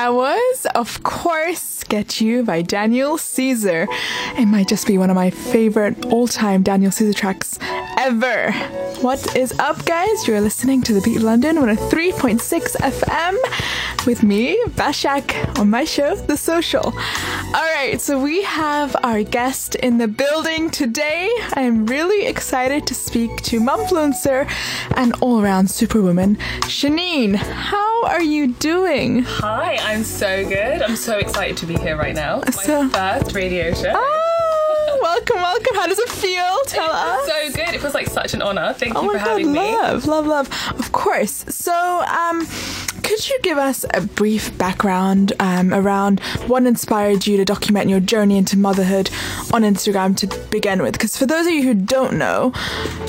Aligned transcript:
That 0.00 0.14
was, 0.14 0.66
of 0.74 1.02
course, 1.02 1.84
Get 1.84 2.22
You 2.22 2.42
by 2.42 2.62
Daniel 2.62 3.18
Caesar. 3.18 3.86
It 4.38 4.46
might 4.46 4.66
just 4.66 4.86
be 4.86 4.96
one 4.96 5.10
of 5.10 5.14
my 5.14 5.28
favorite 5.28 6.06
all 6.06 6.26
time 6.26 6.62
Daniel 6.62 6.90
Caesar 6.90 7.12
tracks 7.12 7.58
ever. 7.98 8.50
What 9.00 9.34
is 9.34 9.58
up, 9.58 9.84
guys? 9.86 10.26
You're 10.28 10.40
listening 10.42 10.82
to 10.82 10.92
The 10.92 11.00
Beat 11.00 11.20
London 11.20 11.56
on 11.58 11.70
a 11.70 11.74
3.6 11.74 12.40
FM 12.76 14.06
with 14.06 14.22
me, 14.22 14.62
Bashak, 14.68 15.58
on 15.58 15.70
my 15.70 15.84
show, 15.84 16.14
The 16.16 16.36
Social. 16.36 16.84
All 16.84 17.52
right, 17.74 17.98
so 17.98 18.20
we 18.20 18.42
have 18.42 18.94
our 19.02 19.22
guest 19.22 19.74
in 19.76 19.96
the 19.98 20.06
building 20.08 20.70
today. 20.70 21.30
I 21.54 21.62
am 21.62 21.86
really 21.86 22.26
excited 22.26 22.86
to 22.88 22.94
speak 22.94 23.36
to 23.44 23.60
Mumfluencer 23.60 24.50
and 24.96 25.14
all 25.22 25.40
around 25.42 25.70
superwoman, 25.70 26.36
Shanine. 26.62 27.36
How 27.36 28.04
are 28.04 28.22
you 28.22 28.48
doing? 28.54 29.22
Hi, 29.22 29.76
I'm 29.80 30.04
so 30.04 30.46
good. 30.46 30.82
I'm 30.82 30.96
so 30.96 31.16
excited 31.18 31.56
to 31.58 31.66
be 31.66 31.76
here 31.76 31.96
right 31.96 32.14
now. 32.14 32.42
My 32.44 32.50
So- 32.50 32.88
first 32.90 33.34
radio 33.34 33.72
show. 33.72 33.92
Oh, 33.94 34.29
welcome, 35.00 35.36
welcome. 35.36 35.74
How 35.76 35.86
does 35.86 35.98
it 35.98 36.08
feel? 36.10 36.58
Tell 36.66 36.90
us. 36.90 37.26
So 37.26 37.52
good. 37.52 37.74
It 37.74 37.80
feels 37.80 37.94
like 37.94 38.08
such 38.08 38.34
an 38.34 38.42
honor. 38.42 38.72
Thank 38.74 38.96
Oh 38.96 39.02
you 39.02 39.10
for 39.12 39.18
god, 39.18 39.26
having 39.28 39.52
me. 39.52 39.58
love, 39.58 40.06
love, 40.06 40.26
love. 40.26 40.48
Of 40.78 40.92
course. 40.92 41.44
So, 41.48 41.72
um, 42.02 42.46
could 43.10 43.28
you 43.28 43.38
give 43.42 43.58
us 43.58 43.84
a 43.92 44.00
brief 44.02 44.56
background 44.56 45.32
um, 45.40 45.74
around 45.74 46.20
what 46.46 46.64
inspired 46.64 47.26
you 47.26 47.36
to 47.38 47.44
document 47.44 47.88
your 47.90 47.98
journey 47.98 48.38
into 48.38 48.56
motherhood 48.56 49.10
on 49.52 49.62
Instagram 49.62 50.16
to 50.18 50.28
begin 50.50 50.80
with? 50.80 50.92
Because 50.92 51.16
for 51.16 51.26
those 51.26 51.44
of 51.44 51.52
you 51.52 51.64
who 51.64 51.74
don't 51.74 52.16
know, 52.16 52.52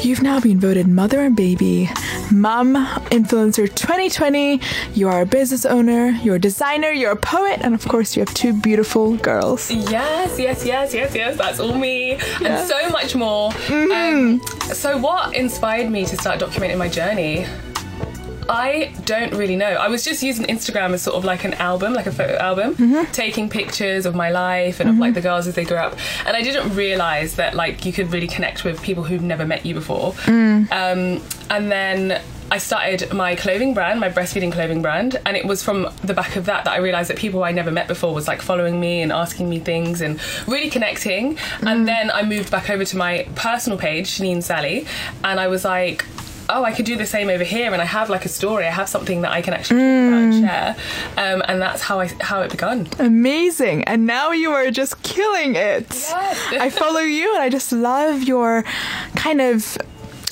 you've 0.01 0.23
now 0.23 0.39
been 0.39 0.59
voted 0.59 0.87
Mother 0.87 1.19
and 1.21 1.35
Baby 1.35 1.87
Mom 2.31 2.73
Influencer 3.11 3.67
2020. 3.75 4.59
You 4.95 5.07
are 5.07 5.21
a 5.21 5.25
business 5.27 5.67
owner, 5.67 6.07
you're 6.23 6.37
a 6.37 6.39
designer, 6.39 6.89
you're 6.89 7.11
a 7.11 7.15
poet, 7.15 7.59
and 7.61 7.75
of 7.75 7.87
course, 7.87 8.15
you 8.17 8.21
have 8.25 8.33
two 8.33 8.53
beautiful 8.59 9.17
girls. 9.17 9.69
Yes, 9.69 10.39
yes, 10.39 10.65
yes, 10.65 10.95
yes, 10.95 11.13
yes. 11.13 11.37
That's 11.37 11.59
all 11.59 11.75
me, 11.75 12.13
Yeah. 12.13 12.17
Mm-hmm. 12.17 12.45
and 12.47 12.67
so 12.67 12.89
much 12.89 13.15
more. 13.15 13.51
Um, 13.69 14.41
so, 14.73 14.97
what 14.97 15.35
inspired 15.35 15.91
me 15.91 16.05
to 16.05 16.17
start 16.17 16.39
documenting 16.39 16.79
my 16.79 16.89
journey? 16.89 17.45
I 18.49 18.91
don't 19.05 19.33
really 19.33 19.55
know. 19.55 19.65
I 19.67 19.87
was 19.87 20.03
just 20.03 20.21
using 20.23 20.45
Instagram 20.45 20.93
as 20.93 21.01
sort 21.03 21.15
of 21.15 21.23
like 21.25 21.43
an 21.43 21.53
album, 21.55 21.93
like 21.93 22.07
a 22.07 22.11
photo 22.11 22.35
album, 22.37 22.75
Mm-hmm. 22.75 23.11
taking 23.11 23.49
pictures 23.49 24.05
of 24.05 24.15
my 24.15 24.29
life 24.31 24.79
and 24.79 24.89
of 24.89 24.97
like 24.97 25.13
the 25.13 25.21
girls 25.21 25.47
as 25.47 25.55
they 25.55 25.65
grew 25.65 25.77
up. 25.77 25.97
And 26.25 26.35
I 26.35 26.41
didn't 26.41 26.75
realize 26.75 27.35
that 27.35 27.53
like 27.55 27.85
you 27.85 27.93
could 27.93 28.11
really 28.11 28.27
connect 28.27 28.63
with 28.63 28.81
people 28.81 29.03
who've 29.03 29.21
never 29.21 29.45
met 29.45 29.65
you 29.65 29.73
before. 29.73 30.13
Mm. 30.13 30.71
Um, 30.71 31.23
and 31.49 31.71
then 31.71 32.21
I 32.53 32.57
started 32.57 33.13
my 33.13 33.35
clothing 33.35 33.73
brand, 33.73 34.01
my 34.01 34.09
breastfeeding 34.09 34.51
clothing 34.51 34.81
brand, 34.81 35.17
and 35.25 35.37
it 35.37 35.45
was 35.45 35.63
from 35.63 35.87
the 36.03 36.13
back 36.13 36.35
of 36.35 36.45
that 36.47 36.65
that 36.65 36.73
I 36.73 36.77
realized 36.79 37.09
that 37.09 37.17
people 37.17 37.45
I 37.45 37.51
never 37.53 37.71
met 37.71 37.87
before 37.87 38.13
was 38.13 38.27
like 38.27 38.41
following 38.41 38.77
me 38.77 39.01
and 39.01 39.09
asking 39.09 39.49
me 39.49 39.59
things 39.59 40.01
and 40.01 40.19
really 40.49 40.69
connecting. 40.69 41.37
And 41.61 41.87
then 41.87 42.11
I 42.11 42.23
moved 42.23 42.51
back 42.51 42.69
over 42.69 42.83
to 42.83 42.97
my 42.97 43.25
personal 43.35 43.77
page, 43.79 44.09
Shanine 44.09 44.43
Sally, 44.43 44.85
and 45.23 45.39
I 45.39 45.47
was 45.47 45.63
like, 45.63 46.03
oh, 46.53 46.63
I 46.63 46.71
could 46.71 46.85
do 46.85 46.95
the 46.95 47.05
same 47.05 47.29
over 47.29 47.43
here, 47.43 47.71
and 47.73 47.81
I 47.81 47.85
have 47.85 48.09
like 48.09 48.25
a 48.25 48.29
story. 48.29 48.65
I 48.65 48.71
have 48.71 48.89
something 48.89 49.21
that 49.21 49.31
I 49.31 49.41
can 49.41 49.53
actually 49.53 49.79
talk 49.79 50.07
about 50.07 50.21
and 50.21 50.33
share, 50.45 50.75
um, 51.17 51.43
and 51.47 51.61
that's 51.61 51.81
how 51.81 51.99
I 51.99 52.07
how 52.19 52.41
it 52.41 52.51
begun. 52.51 52.87
Amazing. 52.99 53.83
And 53.85 54.05
now 54.05 54.31
you 54.31 54.51
are 54.51 54.69
just 54.71 55.01
killing 55.03 55.55
it. 55.55 55.87
Yes. 55.89 56.53
I 56.53 56.69
follow 56.69 56.99
you 56.99 57.33
and 57.33 57.41
I 57.43 57.49
just 57.49 57.71
love 57.71 58.23
your 58.23 58.63
kind 59.15 59.41
of. 59.41 59.77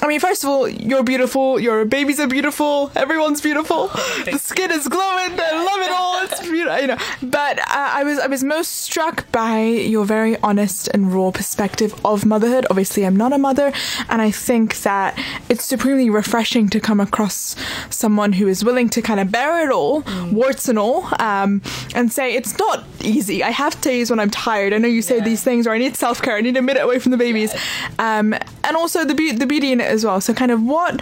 I 0.02 0.08
mean, 0.08 0.19
first 0.19 0.44
of 0.44 0.50
all, 0.50 0.67
you're 0.67 1.03
beautiful. 1.03 1.59
Your 1.59 1.83
babies 1.86 2.19
are 2.19 2.28
beautiful. 2.28 2.92
Everyone's 2.95 3.42
beautiful. 3.42 3.88
the 4.25 4.38
skin 4.41 4.72
is 4.72 4.88
glowing. 4.88 5.38
I 5.39 5.64
love 5.66 5.81
it 5.81 5.91
all. 5.91 6.23
It's 6.23 6.39
beautiful, 6.41 6.80
you 6.80 6.88
know. 6.88 6.97
But 7.22 7.59
uh, 7.59 7.64
I 7.69 8.03
was 8.03 8.17
I 8.19 8.28
was 8.28 8.44
most 8.44 8.69
struck 8.78 9.30
by 9.31 9.59
your 9.64 10.06
very 10.06 10.38
honest 10.41 10.88
and 10.94 11.14
raw 11.14 11.31
perspective 11.31 11.94
of 12.06 12.25
motherhood. 12.25 12.66
Obviously, 12.69 13.06
I'm 13.06 13.17
not 13.17 13.33
a 13.33 13.38
mother, 13.38 13.73
and 14.09 14.22
I 14.22 14.31
think 14.31 14.81
that 14.84 15.18
it's 15.50 15.66
supremely 15.66 16.09
refreshing 16.09 16.69
to 16.69 16.79
come 16.79 17.00
across 17.01 17.56
someone 17.90 18.34
who 18.34 18.47
is 18.47 18.63
willing 18.63 18.90
to 18.90 19.01
kind 19.01 19.19
of 19.19 19.31
bear 19.31 19.66
it 19.68 19.72
all, 19.72 20.03
warts 20.31 20.69
and 20.69 20.79
all, 20.79 21.07
um, 21.19 21.62
and 21.94 22.12
say 22.12 22.35
it's 22.35 22.57
not 22.57 22.84
easy. 23.01 23.44
I 23.44 23.50
have 23.50 23.79
days 23.81 24.09
when 24.09 24.19
I'm 24.19 24.29
tired. 24.29 24.74
I 24.74 24.78
know 24.78 24.88
you 24.88 25.01
say 25.01 25.18
Yeah. 25.18 25.25
these 25.25 25.44
things, 25.44 25.68
or 25.68 25.72
I 25.72 25.78
need 25.78 25.97
self 25.97 26.22
care. 26.22 26.35
I 26.38 26.41
need 26.41 26.56
a 26.57 26.62
minute 26.62 26.84
away 26.84 27.00
from 27.00 27.12
the 27.12 27.18
babies, 27.18 27.53
um, 28.00 28.34
and 28.63 28.75
also 28.78 29.03
the 29.03 29.16
be- 29.16 29.31
the 29.34 29.45
beauty 29.45 29.72
in 29.74 29.81
it 29.81 29.88
as 29.89 30.05
well. 30.05 30.22
So, 30.22 30.33
kind 30.33 30.51
of 30.51 30.63
what 30.63 31.01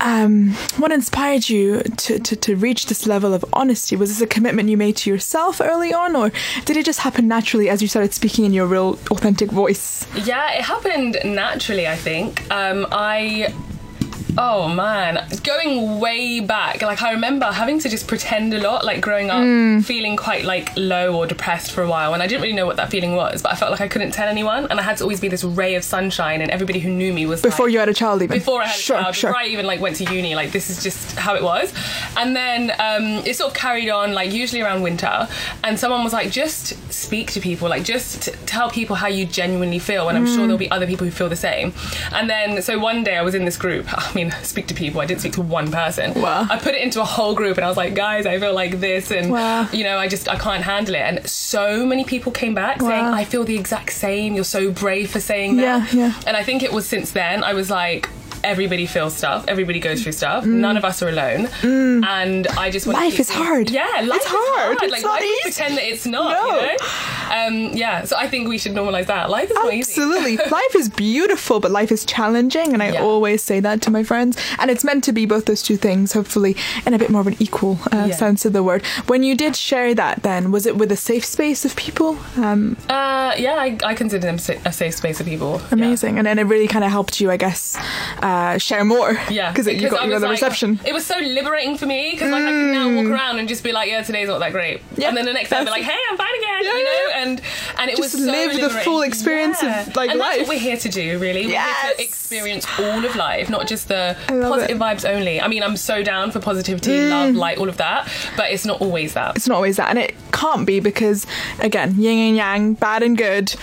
um, 0.00 0.50
what 0.78 0.92
inspired 0.92 1.48
you 1.48 1.82
to, 1.82 2.18
to 2.18 2.36
to 2.36 2.56
reach 2.56 2.86
this 2.86 3.06
level 3.06 3.34
of 3.34 3.44
honesty? 3.52 3.96
Was 3.96 4.10
this 4.10 4.20
a 4.20 4.26
commitment 4.26 4.68
you 4.68 4.76
made 4.76 4.96
to 4.98 5.10
yourself 5.10 5.60
early 5.60 5.92
on, 5.92 6.16
or 6.16 6.30
did 6.64 6.76
it 6.76 6.84
just 6.84 7.00
happen 7.00 7.28
naturally 7.28 7.68
as 7.68 7.82
you 7.82 7.88
started 7.88 8.14
speaking 8.14 8.44
in 8.44 8.52
your 8.52 8.66
real 8.66 8.98
authentic 9.10 9.50
voice? 9.50 10.06
Yeah, 10.14 10.52
it 10.52 10.62
happened 10.62 11.18
naturally, 11.24 11.86
I 11.86 11.96
think. 11.96 12.50
Um, 12.50 12.86
I. 12.90 13.52
Oh 14.36 14.68
man, 14.68 15.24
going 15.44 16.00
way 16.00 16.40
back, 16.40 16.82
like 16.82 17.02
I 17.02 17.12
remember 17.12 17.46
having 17.46 17.78
to 17.80 17.88
just 17.88 18.08
pretend 18.08 18.52
a 18.52 18.60
lot, 18.60 18.84
like 18.84 19.00
growing 19.00 19.30
up, 19.30 19.42
Mm. 19.44 19.84
feeling 19.84 20.16
quite 20.16 20.44
like 20.44 20.72
low 20.76 21.14
or 21.14 21.26
depressed 21.26 21.70
for 21.70 21.82
a 21.82 21.88
while, 21.88 22.14
and 22.14 22.22
I 22.22 22.26
didn't 22.26 22.42
really 22.42 22.54
know 22.54 22.66
what 22.66 22.76
that 22.76 22.90
feeling 22.90 23.14
was, 23.14 23.42
but 23.42 23.52
I 23.52 23.54
felt 23.56 23.70
like 23.70 23.80
I 23.80 23.88
couldn't 23.88 24.10
tell 24.12 24.26
anyone, 24.28 24.66
and 24.70 24.80
I 24.80 24.82
had 24.82 24.96
to 24.98 25.04
always 25.04 25.20
be 25.20 25.28
this 25.28 25.44
ray 25.44 25.76
of 25.76 25.84
sunshine, 25.84 26.40
and 26.40 26.50
everybody 26.50 26.80
who 26.80 26.90
knew 26.90 27.12
me 27.12 27.26
was 27.26 27.42
Before 27.42 27.66
like, 27.66 27.72
you 27.74 27.78
had 27.78 27.88
a 27.88 27.94
child, 27.94 28.22
even 28.22 28.36
before 28.36 28.60
I 28.62 28.66
had 28.66 28.74
sure, 28.76 28.96
a 28.96 29.02
child, 29.02 29.14
sure. 29.14 29.30
before 29.30 29.42
I 29.42 29.46
even 29.46 29.66
like 29.66 29.80
went 29.80 29.96
to 29.96 30.12
uni, 30.12 30.34
like 30.34 30.50
this 30.52 30.68
is 30.68 30.82
just 30.82 31.16
how 31.16 31.34
it 31.36 31.42
was. 31.42 31.72
And 32.16 32.34
then 32.34 32.70
um, 32.80 33.24
it 33.26 33.36
sort 33.36 33.50
of 33.52 33.56
carried 33.56 33.88
on, 33.90 34.14
like 34.14 34.32
usually 34.32 34.62
around 34.62 34.82
winter. 34.82 35.28
And 35.62 35.78
someone 35.78 36.02
was 36.02 36.12
like, 36.12 36.30
just 36.30 36.74
speak 36.92 37.30
to 37.32 37.40
people, 37.40 37.68
like 37.68 37.84
just 37.84 38.22
t- 38.24 38.32
tell 38.46 38.70
people 38.70 38.96
how 38.96 39.08
you 39.08 39.26
genuinely 39.26 39.78
feel. 39.78 40.08
And 40.08 40.18
I'm 40.18 40.24
Mm. 40.24 40.34
sure 40.34 40.38
there'll 40.46 40.58
be 40.58 40.70
other 40.70 40.86
people 40.86 41.04
who 41.06 41.10
feel 41.10 41.28
the 41.28 41.36
same. 41.36 41.72
And 42.12 42.28
then 42.30 42.62
so 42.62 42.78
one 42.78 43.04
day 43.04 43.16
I 43.16 43.22
was 43.22 43.34
in 43.34 43.44
this 43.44 43.56
group. 43.56 43.86
I 43.92 44.12
mean, 44.14 44.23
speak 44.42 44.66
to 44.68 44.74
people. 44.74 45.00
I 45.00 45.06
didn't 45.06 45.20
speak 45.20 45.32
to 45.34 45.42
one 45.42 45.70
person. 45.70 46.14
Wow. 46.20 46.46
I 46.50 46.58
put 46.58 46.74
it 46.74 46.82
into 46.82 47.00
a 47.00 47.04
whole 47.04 47.34
group, 47.34 47.56
and 47.56 47.64
I 47.64 47.68
was 47.68 47.76
like, 47.76 47.94
guys, 47.94 48.26
I 48.26 48.38
feel 48.38 48.54
like 48.54 48.80
this, 48.80 49.10
and 49.10 49.30
Wow. 49.30 49.68
you 49.72 49.84
know, 49.84 49.98
I 49.98 50.08
just 50.08 50.28
I 50.28 50.36
can't 50.36 50.62
handle 50.64 50.94
it. 50.94 51.00
And 51.02 51.26
so 51.28 51.84
many 51.86 52.04
people 52.04 52.32
came 52.32 52.54
back 52.54 52.80
saying, 52.80 53.04
I 53.04 53.24
feel 53.24 53.44
the 53.44 53.56
exact 53.56 53.92
same. 53.92 54.34
You're 54.34 54.44
so 54.44 54.70
brave 54.70 55.10
for 55.10 55.20
saying 55.20 55.56
that. 55.56 55.92
Yeah, 55.92 56.06
yeah. 56.08 56.20
And 56.26 56.36
I 56.36 56.42
think 56.42 56.62
it 56.62 56.72
was 56.72 56.86
since 56.88 57.12
then 57.12 57.44
I 57.44 57.54
was 57.54 57.70
like, 57.70 58.08
everybody 58.44 58.86
feels 58.86 59.14
stuff, 59.16 59.44
everybody 59.48 59.80
goes 59.80 60.02
through 60.02 60.12
stuff. 60.12 60.44
None 60.46 60.76
of 60.76 60.84
us 60.84 61.02
are 61.02 61.08
alone. 61.08 61.48
And 61.62 62.46
I 62.48 62.70
just 62.70 62.86
want 62.86 62.98
to 62.98 63.04
Mm. 63.04 63.10
Life 63.10 63.20
is 63.20 63.28
saying- 63.28 63.44
hard. 63.44 63.70
Yeah, 63.70 63.86
life 64.04 64.16
It's 64.16 64.26
is 64.26 64.32
hard. 64.32 64.78
It's 64.82 64.92
Like 64.92 65.04
why 65.04 65.18
do 65.20 65.38
pretend 65.42 65.76
that 65.78 65.84
it's 65.92 66.06
not? 66.06 66.30
No. 66.32 66.60
You 66.60 66.66
know? 66.66 66.76
Um, 67.70 67.76
yeah. 67.76 68.04
So 68.04 68.16
I 68.16 68.28
think 68.28 68.48
we 68.48 68.58
should 68.58 68.72
normalize 68.74 69.06
that. 69.06 69.30
Life 69.30 69.50
is 69.50 69.54
not 69.54 69.72
easy. 69.74 69.90
Absolutely. 69.92 70.36
life 70.60 70.74
is 70.76 70.88
beautiful, 70.88 71.60
but 71.60 71.70
life 71.70 71.90
is 71.90 72.04
challenging. 72.04 72.72
And 72.74 72.82
I 72.82 72.90
Yeah. 72.92 73.02
always 73.02 73.42
say 73.42 73.60
that 73.60 73.80
to 73.82 73.90
my 73.90 74.02
friends. 74.04 74.36
And 74.58 74.70
it's 74.70 74.84
meant 74.84 75.04
to 75.04 75.12
be 75.12 75.26
both 75.26 75.46
those 75.46 75.62
two 75.62 75.76
things, 75.76 76.12
hopefully, 76.12 76.56
in 76.86 76.94
a 76.94 76.98
bit 76.98 77.10
more 77.10 77.20
of 77.22 77.26
an 77.26 77.36
equal 77.38 77.78
uh, 77.92 78.06
Yeah. 78.08 78.14
sense 78.14 78.44
of 78.44 78.52
the 78.52 78.62
word. 78.62 78.82
When 79.06 79.22
you 79.22 79.34
did 79.34 79.56
share 79.56 79.94
that, 79.94 80.22
then, 80.22 80.52
was 80.52 80.66
it 80.66 80.76
with 80.76 80.90
a 80.92 80.96
safe 80.96 81.24
space 81.24 81.64
of 81.64 81.74
people? 81.76 82.18
Um, 82.36 82.76
Uh, 82.88 83.32
yeah, 83.38 83.54
I, 83.58 83.76
I 83.84 83.94
consider 83.94 84.24
them 84.26 84.38
a 84.64 84.72
safe 84.72 84.94
space 84.94 85.18
of 85.20 85.26
people. 85.26 85.60
Yeah. 85.68 85.74
amazing. 85.74 86.18
And 86.18 86.26
then 86.26 86.38
it 86.38 86.44
really 86.44 86.68
kind 86.68 86.84
of 86.84 86.90
helped 86.90 87.20
you, 87.20 87.30
I 87.30 87.36
guess, 87.36 87.76
uh, 88.24 88.56
share 88.58 88.84
more. 88.84 89.12
Yeah, 89.30 89.50
Because 89.54 89.66
you 89.66 89.88
got, 89.90 90.04
you 90.04 90.10
got 90.10 90.20
the 90.20 90.26
like- 90.26 90.30
reception. 90.40 90.80
It 90.84 90.92
was 90.94 91.04
so 91.12 91.16
liberating 91.18 91.76
for 91.76 91.86
me 91.86 92.12
because 92.12 92.30
like 92.30 92.42
I 92.42 92.50
can 92.50 92.72
now 92.72 92.88
walk 92.96 93.06
around 93.12 93.38
and 93.38 93.46
just 93.48 93.62
be 93.62 93.72
like, 93.72 93.88
yeah, 93.90 94.02
today's 94.02 94.28
not 94.28 94.38
that 94.40 94.52
great, 94.52 94.80
Yeah, 94.96 95.08
and 95.08 95.16
then 95.16 95.26
the 95.26 95.32
next 95.32 95.50
day 95.50 95.56
I'll 95.58 95.64
be 95.64 95.70
like, 95.70 95.82
hey, 95.82 96.00
I'm 96.10 96.16
fine 96.16 96.34
again, 96.42 96.60
Yeah, 96.64 96.76
you 96.78 96.84
know, 96.84 97.06
and 97.16 97.42
and 97.78 97.86
it 97.90 97.96
Just 97.98 98.14
was 98.14 98.24
so 98.24 98.30
live 98.36 98.52
the 98.60 98.70
full 98.86 99.02
experience 99.02 99.62
of, 99.62 99.94
like, 99.94 100.10
and 100.10 100.18
life. 100.18 100.36
that's 100.38 100.48
what 100.48 100.54
we're 100.56 100.66
here 100.70 100.76
to 100.78 100.88
do, 100.88 101.18
really. 101.18 101.44
We're 101.46 101.52
Yes. 101.52 101.82
here 101.86 101.96
to 101.96 102.02
experience 102.02 102.66
all 102.78 103.04
of 103.04 103.14
life, 103.16 103.50
not 103.50 103.66
just 103.68 103.88
the 103.88 104.16
positive 104.28 104.76
it. 104.78 104.80
vibes 104.80 105.04
only. 105.08 105.40
I 105.40 105.48
mean, 105.48 105.62
I'm 105.62 105.76
so 105.76 106.02
down 106.02 106.30
for 106.30 106.40
positivity, 106.40 106.92
Mm. 106.92 107.10
love, 107.10 107.34
light, 107.34 107.58
all 107.58 107.68
of 107.68 107.76
that, 107.76 108.08
but 108.38 108.46
it's 108.52 108.64
not 108.64 108.80
always 108.80 109.12
that. 109.14 109.36
it's 109.36 109.48
not 109.48 109.56
always 109.56 109.76
that 109.76 109.90
and 109.90 109.98
it 109.98 110.14
can't 110.32 110.66
be 110.66 110.80
because 110.80 111.26
again 111.60 111.94
yin 111.98 112.18
and 112.28 112.36
yang 112.36 112.74
bad 112.74 113.02
and 113.02 113.16
good 113.16 113.54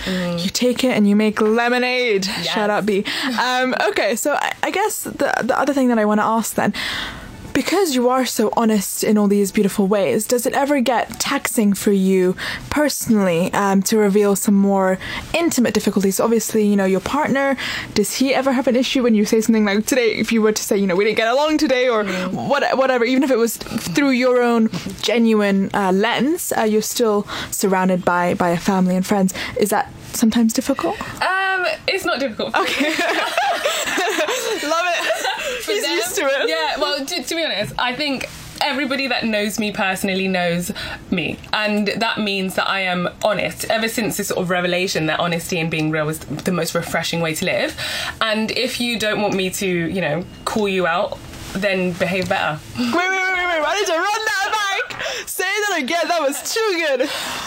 you 0.42 0.48
take 0.48 0.82
it 0.84 0.92
and 0.96 1.08
you 1.08 1.14
make 1.16 1.40
lemonade 1.40 2.24
Shout 2.54 2.70
out, 2.70 2.86
b 2.86 3.04
um, 3.40 3.74
okay 3.88 4.16
so 4.16 4.38
I, 4.62 4.70
guess 4.70 5.02
the, 5.02 5.32
the 5.42 5.58
other 5.58 5.72
thing 5.72 5.88
that 5.88 5.98
i 5.98 6.04
want 6.04 6.20
to 6.20 6.24
ask 6.24 6.54
then 6.54 6.72
because 7.52 7.94
you 7.94 8.08
are 8.08 8.24
so 8.24 8.52
honest 8.56 9.04
in 9.04 9.18
all 9.18 9.28
these 9.28 9.52
beautiful 9.52 9.86
ways, 9.86 10.26
does 10.26 10.46
it 10.46 10.54
ever 10.54 10.80
get 10.80 11.20
taxing 11.20 11.74
for 11.74 11.92
you 11.92 12.34
personally 12.70 13.52
um, 13.52 13.82
to 13.82 13.98
reveal 13.98 14.36
some 14.36 14.54
more 14.54 14.98
intimate 15.34 15.74
difficulties? 15.74 16.20
Obviously, 16.20 16.66
you 16.66 16.76
know, 16.76 16.84
your 16.84 17.00
partner, 17.00 17.56
does 17.94 18.14
he 18.14 18.34
ever 18.34 18.52
have 18.52 18.66
an 18.68 18.76
issue 18.76 19.02
when 19.02 19.14
you 19.14 19.24
say 19.24 19.40
something 19.40 19.64
like 19.64 19.86
today, 19.86 20.14
if 20.14 20.32
you 20.32 20.42
were 20.42 20.52
to 20.52 20.62
say, 20.62 20.76
you 20.76 20.86
know, 20.86 20.96
we 20.96 21.04
didn't 21.04 21.16
get 21.16 21.28
along 21.28 21.58
today 21.58 21.88
or 21.88 22.04
what, 22.30 22.76
whatever, 22.76 23.04
even 23.04 23.22
if 23.22 23.30
it 23.30 23.38
was 23.38 23.56
through 23.56 24.10
your 24.10 24.42
own 24.42 24.70
genuine 25.02 25.70
uh, 25.74 25.92
lens, 25.92 26.52
uh, 26.56 26.62
you're 26.62 26.82
still 26.82 27.26
surrounded 27.50 28.04
by, 28.04 28.34
by 28.34 28.50
a 28.50 28.58
family 28.58 28.96
and 28.96 29.06
friends. 29.06 29.34
Is 29.58 29.70
that 29.70 29.92
sometimes 30.12 30.52
difficult? 30.52 31.00
Um, 31.22 31.66
it's 31.86 32.04
not 32.04 32.20
difficult. 32.20 32.54
Okay. 32.54 32.94
Love 35.72 35.78
it. 35.78 35.84
for 35.84 35.88
He's 35.88 36.14
them. 36.14 36.24
used 36.26 36.36
to 36.36 36.42
it. 36.42 36.48
Yeah, 36.48 36.78
well, 36.80 37.04
to, 37.06 37.22
to 37.22 37.34
be 37.34 37.44
honest, 37.44 37.74
I 37.78 37.94
think 37.94 38.28
everybody 38.64 39.08
that 39.08 39.24
knows 39.24 39.58
me 39.58 39.72
personally 39.72 40.28
knows 40.28 40.70
me, 41.10 41.36
and 41.52 41.88
that 41.88 42.18
means 42.20 42.54
that 42.54 42.68
I 42.68 42.80
am 42.82 43.08
honest. 43.24 43.64
Ever 43.66 43.88
since 43.88 44.16
this 44.18 44.28
sort 44.28 44.40
of 44.40 44.50
revelation 44.50 45.06
that 45.06 45.18
honesty 45.18 45.58
and 45.58 45.70
being 45.70 45.90
real 45.90 46.08
is 46.08 46.20
the 46.20 46.52
most 46.52 46.74
refreshing 46.74 47.20
way 47.20 47.34
to 47.34 47.44
live, 47.44 47.76
and 48.20 48.50
if 48.52 48.80
you 48.80 48.98
don't 48.98 49.20
want 49.20 49.34
me 49.34 49.50
to, 49.50 49.66
you 49.66 50.00
know, 50.00 50.24
call 50.44 50.68
you 50.68 50.86
out, 50.86 51.18
then 51.54 51.92
behave 51.92 52.28
better. 52.28 52.60
Wait, 52.78 52.92
wait, 52.94 52.94
wait, 52.94 53.31
wait, 53.52 53.60
wait. 53.60 53.68
I 53.68 53.74
need 53.78 53.86
to 53.86 53.92
run 53.92 54.24
that 54.24 54.48
back. 54.52 55.02
Say 55.28 55.44
that 55.44 55.78
again. 55.82 56.08
That 56.08 56.20
was 56.20 56.52
too 56.52 56.60
good. 56.86 57.02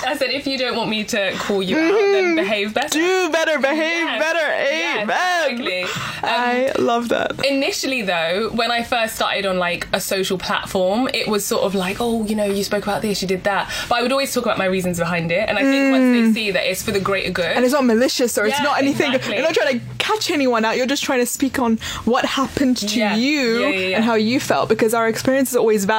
I 0.08 0.16
said, 0.18 0.30
if 0.32 0.46
you 0.48 0.58
don't 0.58 0.76
want 0.78 0.90
me 0.90 1.04
to 1.06 1.32
call 1.38 1.62
you 1.64 1.78
out, 1.78 1.92
then 2.00 2.36
behave 2.36 2.74
better. 2.74 2.90
Do 3.00 3.30
better, 3.32 3.60
behave 3.60 4.06
Yes. 4.06 4.20
better. 4.22 4.40
Yes, 4.40 5.04
Amen. 5.04 5.50
exactly. 5.52 5.84
Um, 5.84 5.90
I 6.24 6.72
love 6.80 7.10
that. 7.10 7.46
Initially, 7.46 8.02
though, 8.02 8.50
when 8.54 8.72
I 8.72 8.84
first 8.84 9.16
started 9.16 9.46
on 9.46 9.58
like 9.60 9.88
a 9.94 10.00
social 10.00 10.38
platform, 10.38 11.10
it 11.14 11.28
was 11.28 11.46
sort 11.46 11.64
of 11.64 11.76
like, 11.76 11.98
oh, 12.00 12.26
you 12.26 12.36
know, 12.36 12.46
you 12.46 12.64
spoke 12.64 12.84
about 12.84 13.02
this, 13.02 13.22
you 13.22 13.28
did 13.28 13.44
that. 13.46 13.72
But 13.90 14.00
I 14.00 14.02
would 14.02 14.12
always 14.12 14.34
talk 14.34 14.46
about 14.46 14.58
my 14.58 14.66
reasons 14.66 15.00
behind 15.00 15.32
it. 15.32 15.48
And 15.50 15.58
I 15.58 15.62
think 15.62 15.92
once 15.92 16.04
they 16.04 16.34
see 16.42 16.52
that 16.52 16.70
it's 16.70 16.84
for 16.84 16.92
the 16.92 17.00
greater 17.00 17.32
good. 17.32 17.46
Mm. 17.46 17.56
And 17.58 17.66
it's 17.66 17.74
not 17.74 17.86
malicious 17.86 18.38
or 18.38 18.46
it's 18.46 18.60
not 18.62 18.78
anything. 18.80 19.14
exactly. 19.14 19.36
You're 19.36 19.44
not 19.46 19.54
trying 19.54 19.80
to 19.80 19.86
catch 19.98 20.30
anyone 20.32 20.66
out. 20.66 20.78
You're 20.78 20.86
just 20.86 21.04
trying 21.04 21.20
to 21.20 21.26
speak 21.26 21.60
on 21.60 21.78
what 22.06 22.26
happened 22.26 22.78
to 22.78 23.00
Yeah. 23.00 23.16
you 23.16 23.60
Yeah, 23.62 23.68
yeah, 23.70 23.80
yeah. 23.90 23.96
and 23.98 24.06
how 24.06 24.16
you 24.16 24.40
felt 24.40 24.70
because 24.70 24.94
our 24.94 25.08
experience 25.08 25.50
is 25.52 25.56
always 25.56 25.86
valid, 25.86 25.95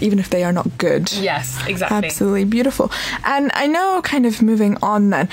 even 0.00 0.18
if 0.18 0.30
they 0.30 0.44
are 0.44 0.52
not 0.52 0.78
good. 0.78 1.12
yes, 1.12 1.58
exactly. 1.66 1.96
Absolutely 2.06 2.44
beautiful. 2.44 2.90
And 3.24 3.50
I 3.54 3.66
know, 3.66 4.00
kind 4.02 4.26
of 4.26 4.40
moving 4.42 4.76
on 4.82 5.10
then, 5.10 5.28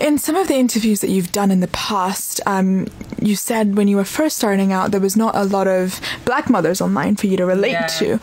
in 0.00 0.16
some 0.16 0.36
of 0.36 0.48
the 0.48 0.54
interviews 0.54 1.02
that 1.02 1.10
you've 1.10 1.32
done 1.32 1.50
in 1.50 1.60
the 1.60 1.68
past, 1.68 2.40
um, 2.46 2.86
you 3.20 3.36
said 3.36 3.76
when 3.76 3.88
you 3.88 3.96
were 3.96 4.06
first 4.06 4.38
starting 4.38 4.72
out, 4.72 4.90
there 4.90 5.00
was 5.00 5.16
not 5.16 5.36
a 5.36 5.44
lot 5.44 5.68
of 5.68 6.00
black 6.24 6.48
mothers 6.48 6.80
online 6.80 7.14
for 7.14 7.26
you 7.26 7.36
to 7.36 7.44
relate 7.44 7.72
Yeah. 7.72 7.86
to. 7.98 8.20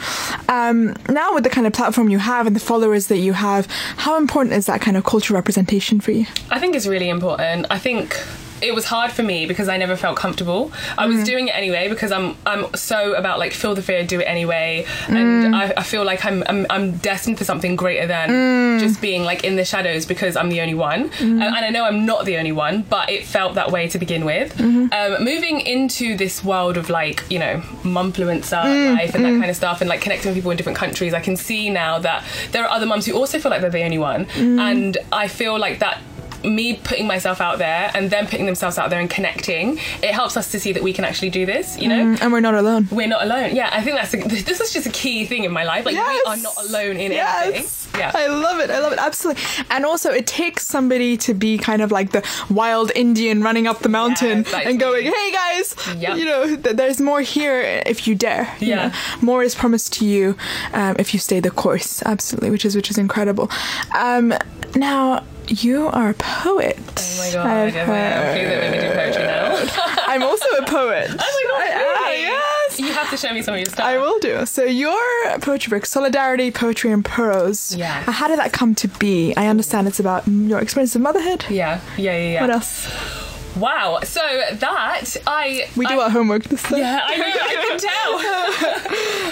Um, 0.49 0.95
now, 1.09 1.33
with 1.35 1.43
the 1.43 1.49
kind 1.51 1.67
of 1.67 1.73
platform 1.73 2.09
you 2.09 2.17
have 2.17 2.47
and 2.47 2.55
the 2.55 2.59
followers 2.59 3.05
that 3.07 3.19
you 3.19 3.33
have, 3.33 3.67
how 3.97 4.17
important 4.17 4.55
is 4.55 4.65
that 4.65 4.81
kind 4.81 4.97
of 4.97 5.03
cultural 5.03 5.35
representation 5.37 5.99
for 5.99 6.11
you? 6.11 6.25
I 6.49 6.59
think 6.59 6.75
it's 6.75 6.87
really 6.87 7.09
important. 7.09 7.67
I 7.69 7.77
think 7.77 8.17
it 8.61 8.73
was 8.75 8.85
hard 8.85 9.11
for 9.11 9.23
me 9.23 9.45
because 9.45 9.67
I 9.69 9.77
never 9.77 9.95
felt 9.95 10.17
comfortable. 10.17 10.71
I 10.97 11.05
Mm. 11.05 11.15
was 11.17 11.23
doing 11.25 11.47
it 11.47 11.55
anyway 11.55 11.87
because 11.89 12.11
I'm 12.11 12.35
I'm 12.45 12.73
so 12.75 13.13
about 13.13 13.39
like 13.39 13.51
feel 13.53 13.75
the 13.75 13.81
fear, 13.81 14.03
do 14.05 14.19
it 14.19 14.25
anyway, 14.25 14.85
Mm. 15.07 15.15
and 15.15 15.55
I, 15.55 15.73
I 15.77 15.83
feel 15.83 16.03
like 16.03 16.23
I'm, 16.25 16.43
I'm 16.47 16.65
I'm 16.69 16.97
destined 16.97 17.37
for 17.37 17.45
something 17.45 17.75
greater 17.75 18.07
than 18.07 18.29
Mm. 18.29 18.79
just 18.79 19.01
being 19.01 19.23
like 19.23 19.43
in 19.43 19.55
the 19.55 19.65
shadows 19.65 20.05
because 20.05 20.35
I'm 20.35 20.49
the 20.49 20.61
only 20.61 20.75
one, 20.75 21.09
and, 21.19 21.41
and 21.43 21.55
I 21.67 21.69
know 21.69 21.83
I'm 21.85 22.05
not 22.05 22.25
the 22.25 22.37
only 22.37 22.51
one, 22.51 22.83
but 22.89 23.09
it 23.09 23.25
felt 23.25 23.55
that 23.55 23.71
way 23.71 23.87
to 23.89 23.97
begin 23.97 24.25
with. 24.25 24.55
Mm-hmm. 24.57 24.85
Um, 24.91 25.23
moving 25.23 25.61
into 25.61 26.15
this 26.17 26.43
world 26.43 26.77
of 26.77 26.89
like 26.89 27.23
you 27.29 27.39
know 27.39 27.61
mumfluencer 27.83 28.63
Mm, 28.63 28.95
life 28.97 29.15
and 29.15 29.23
that 29.25 29.31
kind 29.39 29.49
of 29.49 29.55
stuff, 29.55 29.81
and 29.81 29.89
like 29.89 30.01
connecting 30.01 30.29
with 30.29 30.35
people 30.35 30.51
in 30.51 30.57
different 30.57 30.77
countries, 30.77 31.13
I 31.13 31.19
can 31.21 31.35
see 31.35 31.69
now 31.69 31.99
that 31.99 32.23
there 32.51 32.63
are 32.63 32.69
other 32.69 32.85
mums 32.85 33.05
who 33.05 33.13
also 33.13 33.39
feel 33.39 33.51
like 33.51 33.61
they're 33.61 33.69
the 33.69 33.83
only 33.83 33.97
one, 33.97 34.25
Mm. 34.25 34.59
and 34.59 34.97
I 35.11 35.27
feel 35.27 35.57
like 35.59 35.79
that 35.79 35.99
me 36.43 36.75
putting 36.83 37.07
myself 37.07 37.41
out 37.41 37.57
there 37.57 37.91
and 37.93 38.09
them 38.09 38.25
putting 38.25 38.45
themselves 38.45 38.77
out 38.77 38.89
there 38.89 38.99
and 38.99 39.09
connecting, 39.09 39.77
it 40.01 40.11
helps 40.13 40.37
us 40.37 40.51
to 40.51 40.59
see 40.59 40.71
that 40.73 40.83
we 40.83 40.93
can 40.93 41.05
actually 41.05 41.29
do 41.29 41.45
this. 41.45 41.77
You 41.79 41.89
know, 41.89 42.17
And 42.21 42.31
we're 42.31 42.39
not 42.39 42.55
alone. 42.55 42.87
we're 42.91 43.07
not 43.07 43.23
alone. 43.23 43.55
Yeah, 43.55 43.69
I 43.71 43.81
think 43.81 43.95
that's 43.97 44.13
a, 44.13 44.17
this 44.17 44.59
is 44.61 44.73
just 44.73 44.87
a 44.87 44.91
key 44.91 45.25
thing 45.25 45.43
in 45.43 45.51
my 45.51 45.63
life. 45.63 45.85
Like 45.85 45.95
we 45.95 46.21
are 46.25 46.37
not 46.37 46.55
alone 46.69 46.97
in 46.97 47.11
anything. 47.11 47.65
Yeah. 47.99 48.11
I 48.13 48.27
love 48.27 48.59
it. 48.59 48.69
I 48.69 48.79
love 48.79 48.93
it. 48.93 48.99
Absolutely. 48.99 49.41
And 49.71 49.85
also, 49.85 50.11
it 50.11 50.25
takes 50.27 50.65
somebody 50.65 51.17
to 51.17 51.33
be 51.33 51.57
kind 51.57 51.81
of 51.81 51.91
like 51.91 52.11
the 52.11 52.23
wild 52.49 52.91
Indian 52.95 53.41
running 53.41 53.67
up 53.67 53.79
the 53.79 53.89
mountain 53.89 54.43
that's 54.43 54.65
and 54.67 54.79
going, 54.79 55.05
hey 55.05 55.31
guys, 55.31 55.75
Yep. 55.97 56.17
you 56.17 56.25
know, 56.25 56.55
th- 56.55 56.75
there's 56.75 57.01
more 57.01 57.21
here 57.21 57.61
if 57.85 58.07
you 58.07 58.15
dare. 58.15 58.53
you 58.59 58.67
Yeah. 58.67 58.87
know. 58.87 58.93
More 59.21 59.43
is 59.43 59.55
promised 59.55 59.93
to 59.93 60.05
you 60.05 60.35
um, 60.73 60.95
if 60.99 61.13
you 61.13 61.19
stay 61.19 61.39
the 61.39 61.51
course. 61.51 62.01
Absolutely. 62.03 62.51
Which 62.51 62.63
is, 62.63 62.75
which 62.75 62.89
is 62.89 62.97
incredible. 62.97 63.49
Um, 63.97 64.33
now, 64.75 65.23
you 65.47 65.87
are 65.87 66.09
a 66.09 66.13
poet. 66.13 66.77
Oh 66.97 67.15
my 67.17 67.31
god! 67.33 67.47
I've 67.47 67.75
I. 67.75 68.33
Please 68.33 68.49
don't 68.49 68.59
let 68.59 68.71
me 68.71 68.77
do 68.79 68.93
poetry 68.93 69.23
now. 69.23 70.03
I'm 70.07 70.23
also 70.23 70.47
a 70.57 70.65
poet. 70.65 71.07
oh 71.09 71.15
my 71.15 71.65
god! 71.65 71.77
I 71.77 72.11
really? 72.11 72.21
yes. 72.21 72.79
You 72.79 72.93
have 72.93 73.09
to 73.09 73.17
show 73.17 73.33
me 73.33 73.41
some 73.41 73.55
of 73.55 73.59
your 73.59 73.65
stuff. 73.65 73.85
I 73.85 73.97
will 73.97 74.19
do. 74.19 74.45
So 74.45 74.63
your 74.63 74.99
poetry 75.41 75.71
book, 75.71 75.85
Solidarity, 75.85 76.51
Poetry 76.51 76.91
and 76.91 77.03
Prose. 77.03 77.75
Yes. 77.75 78.05
How 78.07 78.27
did 78.27 78.39
that 78.39 78.53
come 78.53 78.75
to 78.75 78.87
be? 78.87 79.35
I 79.35 79.47
understand 79.47 79.87
it's 79.87 79.99
about 79.99 80.27
your 80.27 80.59
experience 80.59 80.95
of 80.95 81.01
motherhood. 81.01 81.45
Yeah, 81.49 81.81
yeah, 81.97 82.15
yeah, 82.15 82.31
yeah. 82.33 82.41
What 82.41 82.51
else? 82.51 83.28
Wow. 83.59 83.99
So 84.03 84.21
that 84.53 85.17
I 85.27 85.67
We 85.75 85.85
do 85.85 85.99
I, 85.99 86.03
our 86.05 86.09
homework 86.09 86.43
this 86.43 86.63
time. 86.63 86.79
Yeah, 86.79 87.01
I 87.03 87.17
know, 87.17 87.25
I 87.25 87.55
can 87.67 87.79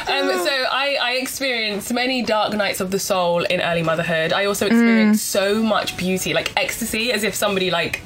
tell. 0.07 0.31
um, 0.39 0.45
so 0.45 0.51
I, 0.51 0.97
I 1.01 1.11
experienced 1.13 1.93
many 1.93 2.21
dark 2.21 2.53
nights 2.53 2.79
of 2.79 2.91
the 2.91 2.99
soul 2.99 3.43
in 3.43 3.61
early 3.61 3.83
motherhood. 3.83 4.33
I 4.33 4.45
also 4.45 4.65
experienced 4.65 5.25
so 5.27 5.61
much 5.61 5.97
beauty, 5.97 6.33
like 6.33 6.55
ecstasy, 6.57 7.11
as 7.11 7.23
if 7.23 7.35
somebody 7.35 7.71
like 7.71 8.01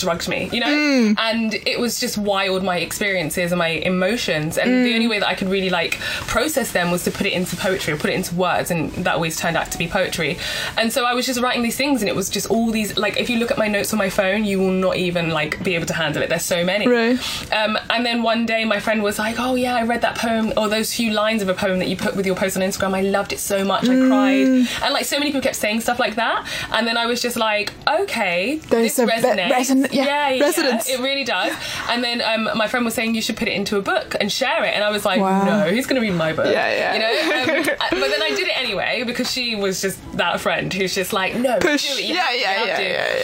drugged 0.00 0.28
me, 0.28 0.48
you 0.52 0.60
know? 0.60 0.66
Hmm. 0.66 1.12
And 1.18 1.54
it 1.66 1.78
was 1.78 2.00
just 2.00 2.18
wild 2.18 2.62
my 2.62 2.78
experiences 2.78 3.52
and 3.52 3.58
my 3.58 3.68
emotions. 3.68 4.58
And 4.58 4.84
the 4.84 4.90
hmm. 4.90 4.94
only 4.94 5.08
way 5.08 5.18
that 5.18 5.28
I 5.28 5.34
could 5.34 5.48
really 5.48 5.70
like 5.70 5.98
process 6.26 6.72
them 6.72 6.90
was 6.90 7.04
to 7.04 7.10
put 7.10 7.26
it 7.26 7.32
into 7.32 7.56
poetry 7.56 7.92
or 7.92 7.96
put 7.96 8.10
it 8.10 8.14
into 8.14 8.34
words. 8.34 8.70
And 8.70 8.90
that 9.04 9.14
always 9.14 9.36
turned 9.36 9.56
out 9.56 9.70
to 9.72 9.78
be 9.78 9.86
poetry. 9.86 10.38
And 10.76 10.92
so 10.92 11.04
I 11.04 11.14
was 11.14 11.26
just 11.26 11.40
writing 11.40 11.62
these 11.62 11.76
things 11.76 12.02
and 12.02 12.08
it 12.08 12.16
was 12.16 12.28
just 12.28 12.50
all 12.50 12.70
these, 12.70 12.96
like, 12.96 13.18
if 13.18 13.28
you 13.30 13.38
look 13.38 13.50
at 13.50 13.58
my 13.58 13.68
notes 13.68 13.92
on 13.92 13.98
my 13.98 14.10
phone, 14.10 14.44
you 14.44 14.58
will 14.58 14.70
not 14.70 14.96
even 14.96 15.30
like 15.30 15.62
be 15.62 15.74
able 15.74 15.86
to 15.86 15.94
handle 15.94 16.22
it. 16.22 16.28
There's 16.28 16.44
so 16.44 16.64
many. 16.64 16.86
Right. 16.86 17.18
Um, 17.52 17.78
and 17.90 18.04
then 18.04 18.22
one 18.22 18.46
day 18.46 18.64
my 18.64 18.80
friend 18.80 19.02
was 19.02 19.18
like, 19.18 19.36
"Oh 19.38 19.54
yeah, 19.54 19.76
I 19.76 19.82
read 19.82 20.02
that 20.02 20.16
poem 20.16 20.52
or 20.56 20.68
those 20.68 20.92
few 20.94 21.12
lines 21.12 21.42
of 21.42 21.48
a 21.48 21.54
poem 21.54 21.78
that 21.78 21.88
you 21.88 21.96
put 21.96 22.16
with 22.16 22.26
your 22.26 22.34
post 22.34 22.56
on 22.56 22.62
Instagram. 22.62 22.94
I 22.94 23.02
loved 23.02 23.32
it 23.32 23.40
so 23.40 23.64
much. 23.64 23.88
I 23.88 23.96
cried." 24.08 24.46
Hmm. 24.46 24.84
And 24.84 24.94
like 24.94 25.04
so 25.04 25.18
many 25.18 25.30
people 25.30 25.42
kept 25.42 25.56
saying 25.56 25.80
stuff 25.80 25.98
like 25.98 26.16
that, 26.16 26.46
and 26.72 26.86
then 26.86 26.96
I 26.96 27.06
was 27.06 27.20
just 27.20 27.36
like, 27.36 27.72
"Okay, 27.88 28.60
There's 28.68 28.96
this 28.96 29.10
resonates. 29.10 29.50
reson- 29.50 29.89
yeah, 29.96 30.04
yeah, 30.04 30.28
yeah, 30.30 30.42
resonance. 30.44 30.88
it 30.88 31.00
really 31.00 31.24
does." 31.24 31.52
And 31.88 32.02
then 32.04 32.20
um, 32.22 32.56
my 32.56 32.68
friend 32.68 32.84
was 32.84 32.94
saying 32.94 33.14
you 33.14 33.22
should 33.22 33.36
put 33.36 33.48
it 33.48 33.52
into 33.52 33.76
a 33.78 33.82
book 33.82 34.14
and 34.20 34.30
share 34.30 34.64
it, 34.64 34.74
and 34.74 34.82
I 34.84 34.90
was 34.90 35.04
like, 35.04 35.20
Wow. 35.20 35.44
"No, 35.44 35.70
who's 35.70 35.86
going 35.86 36.00
to 36.00 36.06
read 36.08 36.16
my 36.16 36.32
book?" 36.32 36.46
Yeah, 36.46 36.72
yeah. 36.72 36.94
You 36.94 37.00
know. 37.00 37.60
Um, 37.90 37.98
but 37.98 38.08
then 38.10 38.22
I 38.22 38.28
did 38.30 38.46
it 38.46 38.56
anyway 38.60 39.02
because 39.06 39.30
she 39.32 39.56
was 39.56 39.80
just 39.80 39.98
that 40.16 40.38
friend 40.40 40.72
who's 40.72 40.94
just 40.94 41.12
like, 41.12 41.34
"No, 41.34 41.58
Push. 41.58 41.96
do 41.96 42.02
it. 42.02 42.08
Yeah, 42.08 42.16
have 42.22 42.30
to, 42.30 42.36
you 42.36 42.42
yeah, 42.42 42.64
yeah, 42.66 42.76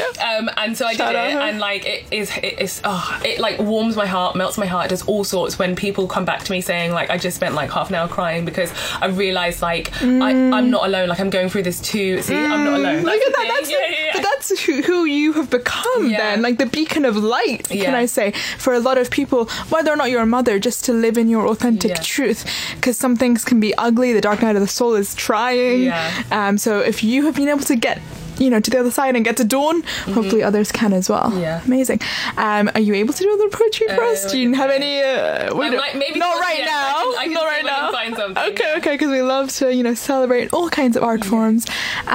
to." 0.07 0.15
yeah, 0.19 0.37
Um, 0.39 0.51
and 0.57 0.77
so 0.77 0.87
I 0.87 0.95
Shout 0.95 1.13
did 1.13 1.19
it, 1.19 1.33
her. 1.33 1.39
and 1.41 1.59
like 1.61 1.85
it 1.87 2.05
is, 2.11 2.31
it 2.39 2.59
is, 2.61 2.81
oh, 2.85 3.21
it 3.25 3.39
like 3.39 3.59
warms 3.61 3.97
my 3.97 4.07
heart, 4.07 4.35
melts 4.35 4.59
my 4.59 4.67
heart, 4.67 4.89
does 4.91 5.03
all 5.03 5.25
sorts 5.25 5.59
when 5.59 5.77
people 5.77 6.07
come 6.09 6.25
back 6.25 6.43
to 6.45 6.53
me 6.53 6.61
saying 6.61 6.93
like 6.93 7.11
I 7.11 7.19
just 7.19 7.37
spent 7.37 7.55
like 7.55 7.71
half 7.71 7.89
an 7.91 7.95
hour 7.97 8.09
crying 8.09 8.45
because 8.45 8.73
I 9.01 9.07
realised 9.07 9.63
like 9.63 9.93
I, 10.03 10.31
I'm 10.31 10.71
not 10.71 10.87
alone. 10.87 11.09
Like 11.09 11.21
I'm 11.21 11.31
going 11.31 11.49
through 11.49 11.63
this 11.65 11.81
too. 11.81 12.23
See, 12.23 12.35
I'm 12.35 12.65
not 12.65 12.75
alone. 12.81 13.03
Mm. 13.03 13.05
Look 13.05 13.21
at 13.23 13.33
that. 13.37 13.53
That's, 13.57 13.71
yeah, 13.71 13.77
yeah, 13.89 13.97
yeah. 14.07 14.11
But 14.15 14.23
that's 14.23 14.61
who, 14.65 14.83
who 14.83 15.05
you 15.05 15.33
have 15.35 15.51
become 15.51 16.11
Yeah. 16.11 16.19
then, 16.19 16.43
like 16.47 16.59
the 16.65 16.71
beacon 16.79 17.05
of 17.11 17.15
light, 17.37 17.63
can 17.85 17.95
I 17.95 18.07
say, 18.07 18.29
for 18.65 18.73
a 18.81 18.83
lot 18.89 18.97
of 19.03 19.07
people, 19.19 19.41
whether 19.75 19.91
or 19.93 19.97
not 20.01 20.09
you're 20.11 20.23
a 20.31 20.33
mother, 20.39 20.55
just 20.69 20.85
to 20.87 20.93
live 20.93 21.17
in 21.23 21.27
your 21.35 21.45
authentic 21.53 21.91
Yeah. 21.95 22.15
truth. 22.15 22.41
Because 22.77 22.97
some 23.05 23.15
things 23.23 23.45
can 23.49 23.59
be 23.67 23.71
ugly, 23.87 24.13
the 24.13 24.21
dark 24.29 24.41
night 24.43 24.57
of 24.59 24.63
the 24.63 24.69
soul 24.81 24.95
is 25.03 25.15
trying. 25.29 25.83
Yeah. 25.91 26.13
Um, 26.39 26.55
so 26.65 26.71
if 26.93 27.03
you 27.11 27.19
have 27.27 27.35
been 27.41 27.49
able 27.55 27.67
to 27.75 27.77
get 27.89 27.99
you 28.39 28.51
know, 28.51 28.61
to 28.61 28.71
the 28.71 28.79
other 28.79 28.91
side 28.91 29.17
and 29.17 29.25
get 29.25 29.35
to 29.39 29.45
dawn. 29.45 29.77
Hopefully, 30.17 30.43
others 30.43 30.71
can 30.71 30.93
as 30.93 31.09
well. 31.09 31.29
Mm-hmm. 31.31 31.41
Yeah. 31.47 31.63
amazing. 31.65 32.01
Um, 32.37 32.65
are 32.75 32.83
you 32.89 32.93
able 33.03 33.15
to 33.15 33.23
do 33.27 33.31
a 33.31 33.37
little 33.41 33.49
poetry 33.61 33.87
for 33.97 34.05
Uh, 34.05 34.13
us? 34.13 34.31
Do 34.31 34.37
you 34.39 34.53
have 34.53 34.69
any? 34.79 34.93
Uh, 35.01 35.55
we 35.57 35.65
I 35.69 35.71
might- 35.71 35.97
maybe 36.05 36.19
not 36.27 36.39
right 36.47 36.57
the 36.61 36.69
end, 36.69 36.71
now. 36.77 36.85
I 36.87 37.03
can- 37.03 37.19
I 37.23 37.25
can 37.25 37.33
not 37.33 37.45
right 37.53 37.65
if 37.65 37.71
I 37.73 37.75
can 37.77 37.85
now. 37.87 37.93
find 37.99 38.13
something, 38.21 38.45
okay, 38.53 38.69
yeah. 38.73 38.77
okay, 38.79 38.93
because 38.97 39.11
we 39.19 39.23
love 39.35 39.47
to 39.61 39.65
you 39.79 39.83
know 39.87 39.95
celebrate 39.95 40.47
all 40.53 40.69
kinds 40.81 40.95
of 40.99 41.03
art 41.11 41.25
forms. 41.33 41.65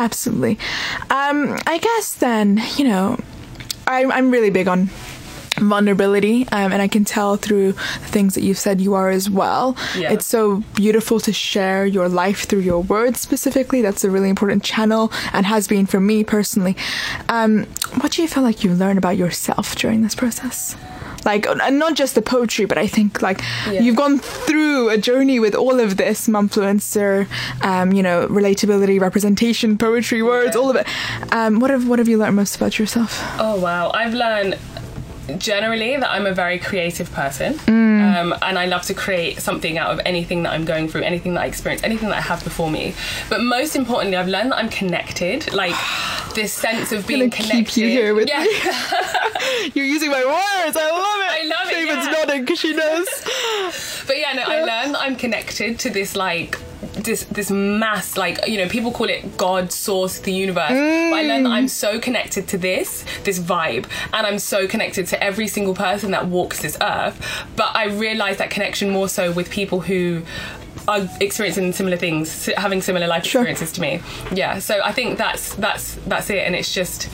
Absolutely. 0.06 0.60
Um, 1.10 1.58
I 1.66 1.80
guess 1.80 2.14
then 2.14 2.62
you 2.78 2.86
know, 2.90 3.18
I'm 3.88 4.12
I'm 4.12 4.32
really 4.32 4.50
big 4.50 4.68
on 4.68 4.90
vulnerability 5.58 6.48
um, 6.52 6.72
and 6.72 6.82
i 6.82 6.88
can 6.88 7.04
tell 7.04 7.36
through 7.36 7.74
the 7.74 8.08
things 8.08 8.36
that 8.36 8.42
you've 8.42 8.58
said 8.58 8.82
you 8.82 8.94
are 8.94 9.10
as 9.10 9.30
well. 9.30 9.76
Yeah. 9.96 10.14
it's 10.14 10.26
so 10.26 10.64
beautiful 10.76 11.20
to 11.20 11.34
share 11.34 11.86
your 11.86 12.10
life 12.10 12.46
through 12.46 12.60
your 12.60 12.82
words 12.82 13.20
specifically. 13.20 13.82
That's 13.82 14.04
a 14.04 14.10
really 14.10 14.30
important 14.30 14.64
channel 14.64 15.12
and 15.34 15.46
has 15.46 15.68
been 15.68 15.86
for 15.86 16.00
me 16.00 16.24
personally. 16.24 16.76
Um, 17.30 17.66
what 18.00 18.14
do 18.14 18.22
you 18.22 18.28
feel 18.28 18.44
like 18.44 18.64
you 18.64 18.74
learn 18.74 18.98
about 18.98 19.18
yourself 19.18 19.76
during 19.76 20.02
this 20.02 20.16
process 20.16 20.76
like 21.26 21.46
and 21.48 21.78
not 21.80 21.94
just 21.96 22.16
the 22.16 22.22
poetry 22.22 22.66
but 22.66 22.78
i 22.78 22.88
think 22.88 23.22
like 23.22 23.42
Yeah. 23.70 23.82
you've 23.82 23.96
gone 23.96 24.20
through 24.20 24.90
a 24.90 24.98
journey 24.98 25.40
with 25.40 25.56
all 25.56 25.80
of 25.80 25.98
this 25.98 26.28
mumfluencer 26.28 27.28
um, 27.64 27.92
you 27.94 28.04
know 28.04 28.28
relatability 28.28 29.00
representation 29.00 29.78
poetry 29.78 30.22
words 30.24 30.56
Yeah. 30.56 30.62
all 30.62 30.70
of 30.70 30.76
it 30.78 30.88
um, 31.32 31.60
what 31.60 31.70
have 31.70 31.88
what 31.88 32.00
have 32.00 32.08
you 32.08 32.18
learned 32.18 32.36
most 32.36 32.56
about 32.56 32.80
yourself 32.80 33.12
Oh 33.40 33.56
wow, 33.60 33.92
I've 33.94 34.14
learned 34.14 34.58
generally 35.38 35.96
that 35.98 36.10
I'm 36.10 36.26
a 36.26 36.34
very 36.34 36.58
creative 36.60 37.12
person, 37.14 37.54
Mm. 37.54 38.01
Um, 38.16 38.36
and 38.42 38.58
I 38.58 38.66
love 38.66 38.84
to 38.84 38.94
create 38.94 39.40
something 39.40 39.78
out 39.78 39.92
of 39.92 40.02
anything 40.06 40.44
that 40.44 40.54
I'm 40.54 40.66
going 40.66 40.88
through, 40.88 41.02
anything 41.04 41.34
that 41.36 41.42
I 41.42 41.46
experience, 41.46 41.84
anything 41.84 42.10
that 42.10 42.18
I 42.18 42.22
have 42.22 42.44
before 42.44 42.70
me. 42.70 42.94
But 43.30 43.42
most 43.42 43.76
importantly, 43.76 44.18
I've 44.18 44.28
learned 44.28 44.52
that 44.52 44.58
I'm 44.58 44.70
connected, 44.70 45.52
like 45.54 45.76
this 46.36 46.54
sense 46.54 46.92
of 46.92 47.08
being 47.08 47.22
gonna 47.22 47.32
keep 47.32 47.50
connected. 47.50 47.78
you 47.78 47.88
here 47.88 48.16
with 48.16 48.28
yeah. 48.28 48.44
me. 48.44 49.72
You're 49.74 49.86
using 49.86 50.12
my 50.12 50.24
words. 50.24 50.78
I 50.78 50.90
love 50.90 51.22
it. 51.22 51.32
I 51.32 51.48
love 51.48 51.68
it, 51.68 51.74
David's 51.74 52.06
yeah. 52.06 52.12
nodding 52.12 52.42
because 52.42 52.60
she 52.60 52.74
knows. 52.74 53.08
But 54.08 54.18
yeah, 54.18 54.34
no, 54.34 54.44
I 54.44 54.64
learned 54.64 54.96
that 54.96 55.02
I'm 55.02 55.16
connected 55.16 55.80
to 55.80 55.90
this 55.90 56.16
like 56.16 56.60
this 56.94 57.24
this 57.26 57.52
mass 57.52 58.18
like 58.18 58.40
you 58.48 58.58
know 58.58 58.68
people 58.68 58.92
call 58.92 59.08
it 59.10 59.38
God 59.38 59.72
source 59.72 60.20
the 60.20 60.32
universe. 60.34 60.70
But 60.70 60.76
I 60.78 61.22
learned 61.24 61.46
that 61.46 61.52
I'm 61.52 61.68
so 61.68 62.00
connected 62.00 62.48
to 62.50 62.58
this 62.58 63.06
this 63.24 63.40
vibe 63.40 63.86
and 64.14 64.26
I'm 64.28 64.40
so 64.40 64.68
connected 64.68 65.08
to 65.08 65.24
every 65.24 65.48
single 65.48 65.74
person 65.76 66.12
that 66.12 66.28
walks 66.28 66.62
this 66.62 66.78
earth. 66.82 67.18
But 67.56 67.76
I 67.76 67.86
realized 67.86 68.40
that 68.40 68.50
connection 68.50 68.90
more 68.90 69.10
so 69.10 69.32
with 69.32 69.50
people 69.50 69.82
who 69.82 70.24
are 70.88 71.08
experiencing 71.20 71.72
similar 71.74 71.98
things 71.98 72.48
having 72.58 72.82
similar 72.82 73.06
life 73.08 73.26
Sure. 73.26 73.42
experiences 73.42 73.72
to 73.74 73.82
me. 73.82 74.02
Yeah 74.32 74.58
so 74.60 74.82
I 74.84 74.92
think 74.92 75.18
that's 75.18 75.54
that's 75.56 75.96
that's 76.08 76.30
it 76.32 76.40
and 76.48 76.56
it's 76.56 76.74
just 76.74 77.10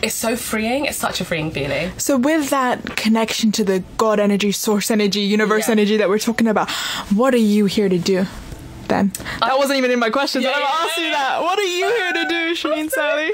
it's 0.00 0.14
so 0.14 0.36
freeing. 0.36 0.84
It's 0.84 0.96
such 0.96 1.20
a 1.20 1.24
freeing 1.24 1.50
feeling. 1.50 1.90
So, 1.98 2.16
with 2.16 2.50
that 2.50 2.94
connection 2.94 3.50
to 3.50 3.64
the 3.64 3.82
God 3.96 4.20
energy, 4.20 4.52
source 4.52 4.92
energy, 4.92 5.22
universe 5.22 5.66
Yeah. 5.66 5.72
energy 5.72 5.96
that 5.96 6.08
we're 6.08 6.20
talking 6.20 6.46
about, 6.46 6.70
what 7.12 7.34
are 7.34 7.38
you 7.54 7.64
here 7.64 7.88
to 7.88 7.98
do 7.98 8.24
then? 8.88 9.12
That 9.40 9.58
wasn't 9.58 9.78
even 9.78 9.90
in 9.90 9.98
my 9.98 10.10
questions. 10.10 10.44
Yeah, 10.44 10.52
I'm 10.54 10.60
yeah, 10.62 10.86
asking 10.86 11.04
you 11.04 11.10
that. 11.10 11.42
What 11.42 11.58
are 11.58 11.62
you 11.62 11.86
here 11.86 12.12
to 12.12 12.28
do, 12.28 12.54
Shanine 12.54 12.90
Sally? 12.90 13.28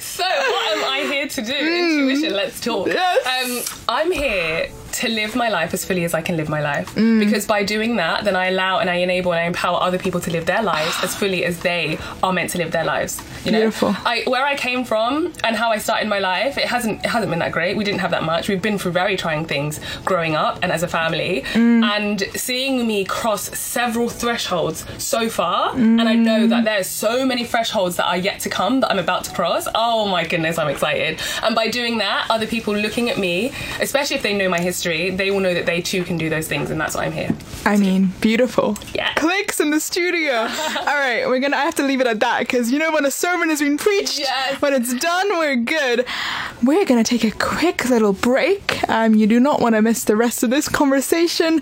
so 0.00 0.24
what 0.24 0.78
am 0.78 0.84
I 0.84 1.06
here 1.10 1.26
to 1.28 1.42
do? 1.42 1.52
Intuition, 1.52 2.34
let's 2.34 2.60
talk. 2.60 2.86
Yes. 2.88 3.68
Um, 3.68 3.78
I'm 3.88 4.12
here 4.12 4.70
to 5.00 5.08
live 5.08 5.34
my 5.34 5.48
life 5.48 5.72
as 5.72 5.84
fully 5.84 6.04
as 6.04 6.12
I 6.14 6.22
can 6.22 6.36
live 6.36 6.48
my 6.48 6.60
life. 6.60 6.90
Hmm. 6.90 7.18
Because 7.18 7.46
by 7.46 7.64
doing 7.64 7.96
that, 7.96 8.24
then 8.24 8.36
I 8.36 8.48
allow 8.48 8.78
and 8.80 8.90
I 8.90 8.96
enable 8.96 9.32
and 9.32 9.40
I 9.40 9.44
empower 9.44 9.80
other 9.80 9.98
people 9.98 10.20
to 10.20 10.30
live 10.30 10.44
their 10.46 10.62
lives 10.62 10.94
as 11.02 11.14
fully 11.14 11.44
as 11.44 11.60
they 11.60 11.98
are 12.22 12.32
meant 12.32 12.50
to 12.50 12.58
live 12.58 12.70
their 12.72 12.84
lives. 12.84 13.22
You 13.44 13.52
know, 13.52 13.60
Beautiful. 13.60 13.96
I 14.04 14.24
where 14.26 14.44
I 14.44 14.56
came 14.56 14.84
from 14.84 15.32
and 15.44 15.56
how 15.56 15.70
I 15.70 15.78
started 15.78 16.08
my 16.08 16.18
life, 16.18 16.58
it 16.58 16.66
hasn't 16.66 17.04
it 17.04 17.08
hasn't 17.08 17.30
been 17.30 17.38
that 17.38 17.52
great. 17.52 17.76
We 17.76 17.84
didn't 17.84 18.00
have 18.00 18.10
that 18.10 18.24
much. 18.24 18.48
We've 18.48 18.60
been 18.60 18.78
through 18.78 18.92
very 18.92 19.16
trying 19.16 19.46
things 19.46 19.80
growing 20.04 20.34
up 20.36 20.58
and 20.62 20.70
as 20.70 20.82
a 20.82 20.88
family. 20.88 21.44
Hmm. 21.52 21.82
And 21.84 22.22
seeing 22.34 22.86
me 22.86 23.04
cross 23.04 23.42
several 23.58 24.08
thresholds 24.08 24.84
so 24.98 25.30
far, 25.30 25.74
and 25.74 26.02
I 26.02 26.14
know 26.14 26.46
that 26.46 26.64
there's 26.64 26.86
so 26.86 27.24
many 27.24 27.44
thresholds 27.44 27.96
that 27.96 28.06
are 28.06 28.16
yet 28.16 28.40
to 28.40 28.50
come 28.50 28.80
that 28.80 28.90
I'm 28.90 28.98
about 28.98 29.24
to 29.24 29.32
cross. 29.32 29.66
Oh 29.74 30.06
my 30.06 30.26
goodness, 30.26 30.58
I'm 30.58 30.68
excited. 30.68 31.20
And 31.42 31.54
by 31.54 31.68
doing 31.68 31.98
that, 31.98 32.26
other 32.28 32.46
people 32.46 32.74
looking 32.76 33.08
at 33.08 33.18
me, 33.18 33.52
especially 33.80 34.16
if 34.16 34.22
they 34.22 34.36
know 34.36 34.48
my 34.48 34.60
history, 34.60 34.89
they 35.10 35.30
will 35.30 35.40
know 35.40 35.54
that 35.54 35.66
they 35.66 35.80
too 35.80 36.04
can 36.04 36.16
do 36.18 36.28
those 36.28 36.48
things, 36.48 36.70
and 36.70 36.80
that's 36.80 36.94
why 36.94 37.04
I'm 37.04 37.12
here. 37.12 37.30
I 37.64 37.76
mean, 37.76 38.12
beautiful. 38.20 38.76
Yeah. 38.94 39.12
Clicks 39.14 39.60
in 39.60 39.70
the 39.70 39.80
studio. 39.80 40.32
All 40.40 40.46
right, 41.06 41.24
we're 41.26 41.40
gonna. 41.40 41.56
I 41.56 41.64
have 41.64 41.74
to 41.76 41.82
leave 41.82 42.00
it 42.00 42.06
at 42.06 42.20
that 42.20 42.40
because 42.40 42.70
you 42.72 42.78
know 42.78 42.90
when 42.92 43.04
a 43.04 43.10
sermon 43.10 43.48
has 43.50 43.60
been 43.60 43.76
preached, 43.78 44.18
Yes. 44.18 44.60
when 44.60 44.72
it's 44.74 44.92
done, 44.94 45.28
we're 45.38 45.56
good. 45.56 46.04
We're 46.62 46.84
gonna 46.84 47.04
take 47.04 47.24
a 47.24 47.30
quick 47.30 47.88
little 47.88 48.12
break. 48.12 48.88
Um, 48.88 49.14
you 49.14 49.26
do 49.26 49.38
not 49.40 49.60
want 49.60 49.74
to 49.76 49.82
miss 49.82 50.04
the 50.04 50.16
rest 50.16 50.42
of 50.42 50.50
this 50.50 50.68
conversation. 50.68 51.60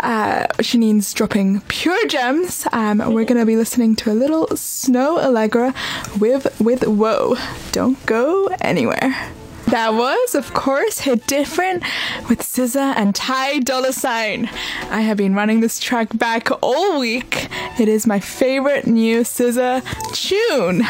Uh, 0.00 0.46
Shanine's 0.58 1.12
dropping 1.12 1.60
pure 1.62 2.06
gems. 2.06 2.66
Um, 2.72 2.98
we're 3.12 3.24
gonna 3.24 3.46
be 3.46 3.56
listening 3.56 3.96
to 3.96 4.12
a 4.12 4.14
little 4.14 4.46
Snoh 4.48 5.18
Aalegra 5.22 5.74
with 6.20 6.60
with 6.60 6.84
Whoa. 6.86 7.36
Don't 7.72 8.04
go 8.06 8.46
anywhere. 8.60 9.32
That 9.70 9.92
was, 9.92 10.34
of 10.34 10.54
course, 10.54 11.00
Hit 11.00 11.26
Different 11.26 11.82
with 12.30 12.40
SZA 12.40 12.94
and 12.96 13.14
Ty 13.14 13.58
Dolla 13.58 13.92
Sign. 13.92 14.46
I 14.88 15.02
have 15.02 15.18
been 15.18 15.34
running 15.34 15.60
this 15.60 15.78
track 15.78 16.16
back 16.16 16.48
all 16.62 16.98
week. 16.98 17.48
It 17.78 17.86
is 17.86 18.06
my 18.06 18.18
favorite 18.18 18.86
new 18.86 19.20
SZA 19.20 19.82
tune. 20.14 20.84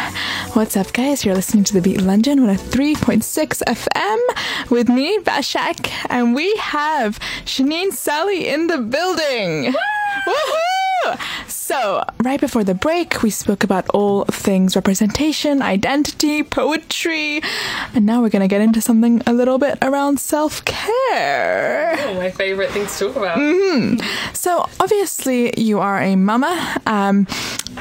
What's 0.52 0.76
up, 0.76 0.92
guys? 0.92 1.24
You're 1.24 1.34
listening 1.34 1.64
to 1.64 1.74
The 1.74 1.80
Beat 1.80 2.02
London 2.02 2.38
on 2.38 2.50
a 2.50 2.54
3.6 2.54 3.62
FM 3.64 4.70
with 4.70 4.88
me, 4.88 5.18
Bashak, 5.18 5.90
and 6.08 6.32
we 6.32 6.54
have 6.58 7.18
Shanine 7.44 7.92
Sally 7.92 8.46
in 8.46 8.68
the 8.68 8.78
building. 8.78 9.74
Woohoo! 9.74 10.77
So, 11.46 12.02
right 12.22 12.40
before 12.40 12.64
the 12.64 12.74
break, 12.74 13.22
we 13.22 13.30
spoke 13.30 13.62
about 13.62 13.88
all 13.90 14.24
things 14.24 14.74
representation, 14.74 15.62
identity, 15.62 16.42
poetry, 16.42 17.40
and 17.94 18.06
now 18.06 18.22
we're 18.22 18.30
going 18.30 18.42
to 18.42 18.48
get 18.48 18.60
into 18.60 18.80
something 18.80 19.22
a 19.26 19.32
little 19.32 19.58
bit 19.58 19.78
around 19.82 20.18
self 20.18 20.64
care. 20.64 21.96
Oh, 21.98 22.14
my 22.14 22.30
favourite 22.30 22.70
thing 22.70 22.86
to 22.86 22.98
talk 22.98 23.16
about. 23.16 23.38
Mm-hmm. 23.38 24.00
So, 24.34 24.68
obviously, 24.80 25.58
you 25.60 25.78
are 25.78 26.00
a 26.00 26.16
mama. 26.16 26.80
Um, 26.86 27.26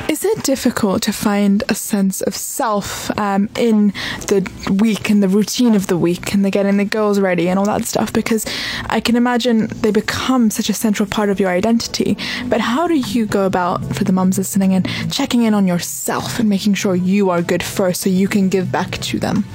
is 0.10 0.24
it 0.24 0.44
difficult 0.44 1.02
to 1.04 1.12
find 1.12 1.64
a 1.70 1.76
sense 1.76 2.22
of 2.22 2.36
self 2.36 3.10
um, 3.20 3.50
in 3.58 3.94
the 4.28 4.50
week 4.80 5.10
and 5.10 5.22
the 5.24 5.28
routine 5.28 5.76
of 5.76 5.88
the 5.88 5.98
week 5.98 6.34
and 6.34 6.46
the 6.46 6.52
getting 6.52 6.78
the 6.78 6.86
girls 6.86 7.20
ready 7.20 7.50
and 7.50 7.58
all 7.58 7.66
that 7.66 7.86
stuff? 7.86 8.14
Because 8.14 8.46
I 8.86 9.00
can 9.00 9.16
imagine 9.16 9.68
they 9.68 9.92
become 9.92 10.50
such 10.50 10.70
a 10.70 10.74
central 10.74 11.10
part 11.10 11.30
of 11.30 11.40
your 11.40 11.50
identity. 11.50 12.18
But 12.48 12.62
how 12.62 12.88
do 12.88 12.96
you 12.96 13.17
go 13.26 13.46
about, 13.46 13.84
for 13.96 14.04
the 14.04 14.12
mums 14.14 14.38
listening, 14.38 14.74
and 14.74 14.88
checking 15.12 15.44
in 15.44 15.54
on 15.54 15.68
yourself 15.68 16.40
and 16.40 16.48
making 16.50 16.76
sure 16.76 16.96
you 16.96 17.30
are 17.30 17.42
good 17.42 17.64
first 17.64 18.02
so 18.02 18.10
you 18.10 18.28
can 18.28 18.50
give 18.50 18.72
back 18.72 18.92
to 19.00 19.20
them? 19.20 19.46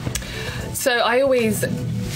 So 0.75 0.99
I 0.99 1.21
always. 1.21 1.65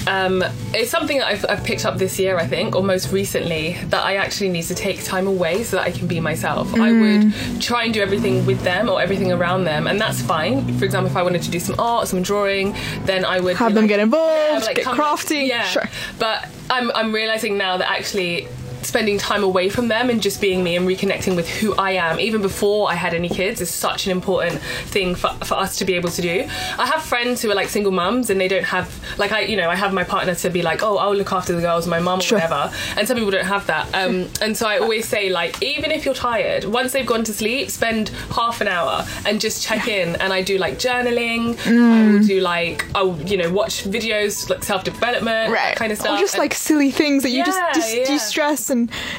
Um, 0.09 0.45
it's 0.73 0.89
something 0.89 1.19
that 1.19 1.27
I've, 1.27 1.45
I've 1.49 1.65
picked 1.65 1.85
up 1.85 1.99
this 1.99 2.17
year, 2.17 2.39
I 2.39 2.47
think, 2.47 2.77
or 2.77 2.83
most 2.85 3.11
recently, 3.13 3.73
that 3.87 4.05
I 4.05 4.17
actually 4.17 4.51
need 4.51 4.63
to 4.65 4.75
take 4.77 5.03
time 5.03 5.27
away 5.27 5.65
so 5.65 5.79
that 5.79 5.83
I 5.85 5.91
can 5.91 6.07
be 6.07 6.21
myself. 6.21 6.73
I 6.79 6.93
would 6.93 7.33
try 7.61 7.83
and 7.87 7.93
do 7.93 8.01
everything 8.01 8.47
with 8.47 8.61
them 8.63 8.89
or 8.89 9.01
everything 9.03 9.33
around 9.33 9.65
them, 9.65 9.89
and 9.89 10.01
that's 10.01 10.23
fine. 10.23 10.79
For 10.79 10.85
example, 10.85 11.11
if 11.11 11.17
I 11.17 11.25
wanted 11.25 11.43
to 11.43 11.51
do 11.51 11.59
some 11.59 11.75
art, 11.81 12.07
some 12.07 12.23
drawing, 12.23 12.77
then 13.05 13.25
I 13.25 13.41
would 13.41 13.57
Have 13.57 13.75
them 13.75 13.85
like- 13.85 13.89
get 13.89 13.99
involved, 13.99 14.67
like, 14.67 14.77
get 14.77 14.87
crafty. 14.87 15.39
Yeah, 15.47 15.65
Sure. 15.65 15.89
But 16.21 16.49
I'm, 16.71 16.93
I'm 16.93 17.13
realizing 17.13 17.59
now 17.59 17.77
that 17.79 17.91
actually 17.91 18.47
spending 18.87 19.19
time 19.19 19.43
away 19.45 19.69
from 19.69 19.89
them 19.89 20.09
and 20.11 20.23
just 20.23 20.41
being 20.41 20.63
me 20.65 20.77
and 20.77 20.87
reconnecting 20.87 21.37
with 21.37 21.49
who 21.49 21.75
I 21.77 21.93
am, 21.93 22.19
even 22.21 22.43
before 22.43 22.91
I 22.91 22.95
had 22.95 23.15
any 23.15 23.29
kids, 23.29 23.61
is 23.61 23.71
such 23.71 24.07
an 24.07 24.13
important 24.13 24.61
thing 24.87 25.15
for, 25.15 25.29
for 25.45 25.55
us 25.55 25.77
to 25.79 25.85
be 25.85 25.95
able 25.95 26.11
to 26.11 26.23
do. 26.23 26.47
I 26.79 26.87
have 26.87 27.03
friends 27.03 27.43
who 27.43 27.51
are 27.51 27.55
like 27.55 27.69
single 27.69 27.93
mums 27.93 28.31
and 28.31 28.41
they 28.41 28.49
don't 28.49 28.65
have, 28.65 28.89
like, 29.19 29.33
I, 29.33 29.41
you 29.43 29.57
know, 29.57 29.69
I 29.71 29.77
have 29.77 29.93
my 29.93 30.05
partner 30.05 30.35
to 30.37 30.51
be 30.51 30.63
like, 30.63 30.83
oh, 30.83 30.97
I'll 30.99 31.15
look 31.15 31.33
after 31.33 31.53
the 31.55 31.61
girls, 31.61 31.87
my 31.87 31.99
mum 32.01 32.19
or 32.19 32.23
Sure. 32.23 32.39
whatever. 32.39 32.73
And 32.97 33.07
some 33.07 33.17
people 33.17 33.31
don't 33.31 33.45
have 33.47 33.67
that. 33.67 33.87
Um, 33.95 34.29
and 34.41 34.57
so 34.57 34.67
I 34.67 34.79
always 34.79 35.07
say, 35.09 35.31
like, 35.31 35.63
even 35.63 35.91
if 35.91 36.05
you're 36.05 36.15
tired, 36.15 36.65
once 36.65 36.93
they've 36.93 37.07
gone 37.07 37.25
to 37.25 37.33
sleep, 37.33 37.71
spend 37.71 38.09
half 38.35 38.61
an 38.61 38.69
hour 38.69 39.05
and 39.25 39.41
just 39.41 39.63
check 39.63 39.89
in. 39.89 40.17
And 40.17 40.33
I 40.33 40.43
do 40.43 40.59
like 40.59 40.79
journaling, 40.79 41.51
I 41.67 41.71
Mm. 41.77 42.13
will 42.21 42.27
do 42.27 42.41
like, 42.41 42.85
I'll, 42.95 43.17
you 43.23 43.37
know, 43.37 43.51
watch 43.53 43.85
videos, 43.85 44.49
like 44.51 44.63
self 44.65 44.83
development, 44.85 45.53
right 45.53 45.77
kind 45.77 45.93
of 45.93 45.99
stuff. 45.99 46.17
or 46.19 46.21
just 46.21 46.35
And- 46.35 46.41
like 46.43 46.55
silly 46.55 46.91
things 46.91 47.23
that 47.23 47.31
you 47.31 47.39
Yeah, 47.39 47.45
just, 47.47 47.75
just 47.75 47.97
yeah. 47.97 48.05
de-stress 48.05 48.71
and 48.71 48.76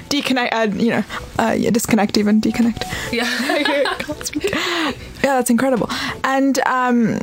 deconnect 0.10 0.54
uh, 0.54 0.68
you 0.84 0.92
know 0.94 1.04
uh, 1.40 1.56
yeah 1.58 1.72
disconnect 1.72 2.18
even 2.18 2.42
deconnect 2.42 2.84
yeah. 3.12 3.28
Yeah 5.24 5.34
that's 5.36 5.50
incredible 5.50 5.90
and 6.24 6.60
um 6.60 7.20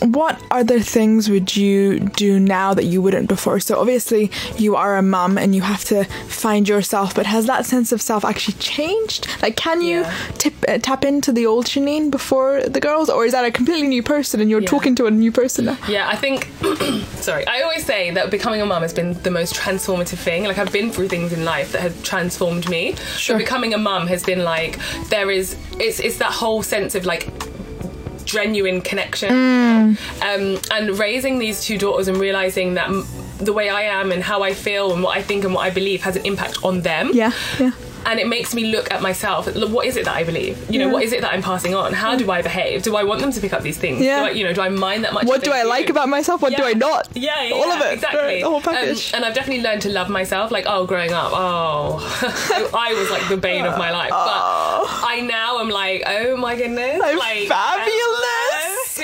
what 0.00 0.40
other 0.50 0.80
things 0.80 1.28
would 1.28 1.56
you 1.56 2.00
do 2.00 2.38
now 2.40 2.74
that 2.74 2.84
you 2.84 3.02
wouldn't 3.02 3.28
before? 3.28 3.60
So 3.60 3.78
obviously 3.80 4.30
you 4.56 4.76
are 4.76 4.96
a 4.96 5.02
mum 5.02 5.38
and 5.38 5.54
you 5.54 5.62
have 5.62 5.84
to 5.86 6.04
find 6.28 6.68
yourself, 6.68 7.14
but 7.14 7.26
has 7.26 7.46
that 7.46 7.66
sense 7.66 7.92
of 7.92 8.00
self 8.02 8.24
actually 8.24 8.54
changed? 8.58 9.26
Like, 9.42 9.56
can 9.56 9.82
you 9.82 10.00
Yeah. 10.00 10.14
tip, 10.38 10.54
uh, 10.68 10.78
tap 10.78 11.04
into 11.04 11.32
the 11.32 11.46
old 11.46 11.66
Shanine 11.66 12.10
before 12.10 12.62
the 12.62 12.80
girls, 12.80 13.08
or 13.10 13.24
is 13.24 13.32
that 13.32 13.44
a 13.44 13.50
completely 13.50 13.88
new 13.88 14.02
person 14.02 14.40
and 14.40 14.48
you're 14.50 14.60
talking 14.60 14.94
to 14.96 15.06
a 15.06 15.10
new 15.10 15.32
person 15.32 15.64
now? 15.66 15.78
Yeah, 15.88 16.08
I 16.08 16.16
think. 16.16 16.48
sorry, 17.20 17.46
I 17.46 17.62
always 17.62 17.84
say 17.84 18.10
that 18.12 18.30
becoming 18.30 18.60
a 18.60 18.66
mum 18.66 18.82
has 18.82 18.92
been 18.92 19.14
the 19.22 19.30
most 19.30 19.54
transformative 19.54 20.18
thing. 20.18 20.44
Like 20.44 20.58
I've 20.58 20.72
been 20.72 20.90
through 20.90 21.08
things 21.08 21.32
in 21.32 21.44
life 21.44 21.72
that 21.72 21.80
have 21.82 22.02
transformed 22.02 22.68
me. 22.68 22.94
Sure. 23.16 23.34
But 23.36 23.38
becoming 23.44 23.74
a 23.74 23.78
mum 23.78 24.06
has 24.08 24.22
been 24.22 24.44
like 24.44 24.78
there 25.10 25.30
is. 25.30 25.56
It's 25.80 26.00
it's 26.00 26.18
that 26.18 26.32
whole 26.32 26.62
sense 26.62 26.94
of 26.94 27.04
like 27.06 27.28
genuine 28.28 28.80
connection. 28.80 29.30
Um, 29.30 30.60
and 30.70 30.98
raising 30.98 31.38
these 31.38 31.64
two 31.64 31.78
daughters 31.78 32.08
and 32.08 32.16
realizing 32.18 32.74
that. 32.74 32.88
The 33.38 33.52
way 33.52 33.68
I 33.68 33.82
am 33.82 34.10
and 34.10 34.20
how 34.20 34.42
I 34.42 34.52
feel 34.52 34.92
and 34.92 35.00
what 35.00 35.16
I 35.16 35.22
think 35.22 35.44
and 35.44 35.54
what 35.54 35.64
I 35.64 35.70
believe 35.70 36.02
has 36.02 36.16
an 36.16 36.26
impact 36.26 36.64
on 36.64 36.80
them 36.80 37.12
Yeah, 37.14 37.30
yeah. 37.60 37.70
And 38.08 38.18
it 38.18 38.26
makes 38.26 38.54
me 38.54 38.72
look 38.72 38.90
at 38.90 39.02
myself. 39.02 39.46
What 39.54 39.86
is 39.86 39.96
it 39.96 40.06
that 40.06 40.16
I 40.16 40.24
believe? 40.24 40.58
You 40.70 40.78
know, 40.80 40.86
Yeah. 40.86 40.92
what 40.94 41.02
is 41.04 41.12
it 41.12 41.20
that 41.20 41.32
I'm 41.32 41.42
passing 41.42 41.74
on? 41.74 41.92
How 41.92 42.16
do 42.16 42.30
I 42.30 42.42
behave? 42.42 42.82
Do 42.82 42.96
I 42.96 43.04
want 43.04 43.20
them 43.20 43.30
to 43.32 43.40
pick 43.40 43.52
up 43.52 43.62
these 43.62 43.76
things? 43.78 44.00
Yeah. 44.00 44.20
Do 44.20 44.26
I, 44.26 44.30
you 44.30 44.44
know, 44.44 44.52
do 44.52 44.60
I 44.62 44.68
mind 44.70 45.04
that 45.04 45.12
much? 45.12 45.26
What 45.26 45.44
do 45.44 45.52
I 45.52 45.62
like 45.62 45.90
about 45.90 46.08
myself? 46.08 46.42
What 46.42 46.56
do 46.56 46.64
I 46.64 46.72
not? 46.72 47.08
Yeah, 47.14 47.42
yeah, 47.42 47.54
all 47.54 47.70
of 47.70 47.80
it. 47.82 47.92
exactly. 47.94 48.40
The 48.40 48.46
whole 48.48 48.56
Um, 48.56 48.62
package. 48.62 49.12
and 49.14 49.24
I've 49.24 49.34
definitely 49.34 49.62
learned 49.62 49.82
to 49.82 49.90
love 49.90 50.08
myself. 50.08 50.50
Like, 50.50 50.64
oh, 50.66 50.86
growing 50.86 51.12
up, 51.12 51.30
oh, 51.34 52.00
I 52.74 52.94
was 52.94 53.10
like 53.10 53.28
the 53.28 53.36
bane 53.36 53.64
of 53.66 53.76
my 53.78 53.90
life. 53.90 54.10
But 54.10 54.42
I 55.12 55.20
now 55.22 55.58
am 55.60 55.68
like, 55.68 56.02
oh 56.06 56.36
my 56.36 56.56
goodness, 56.56 57.00
I'm 57.04 57.18
like 57.18 57.46
fabulous. 57.48 58.98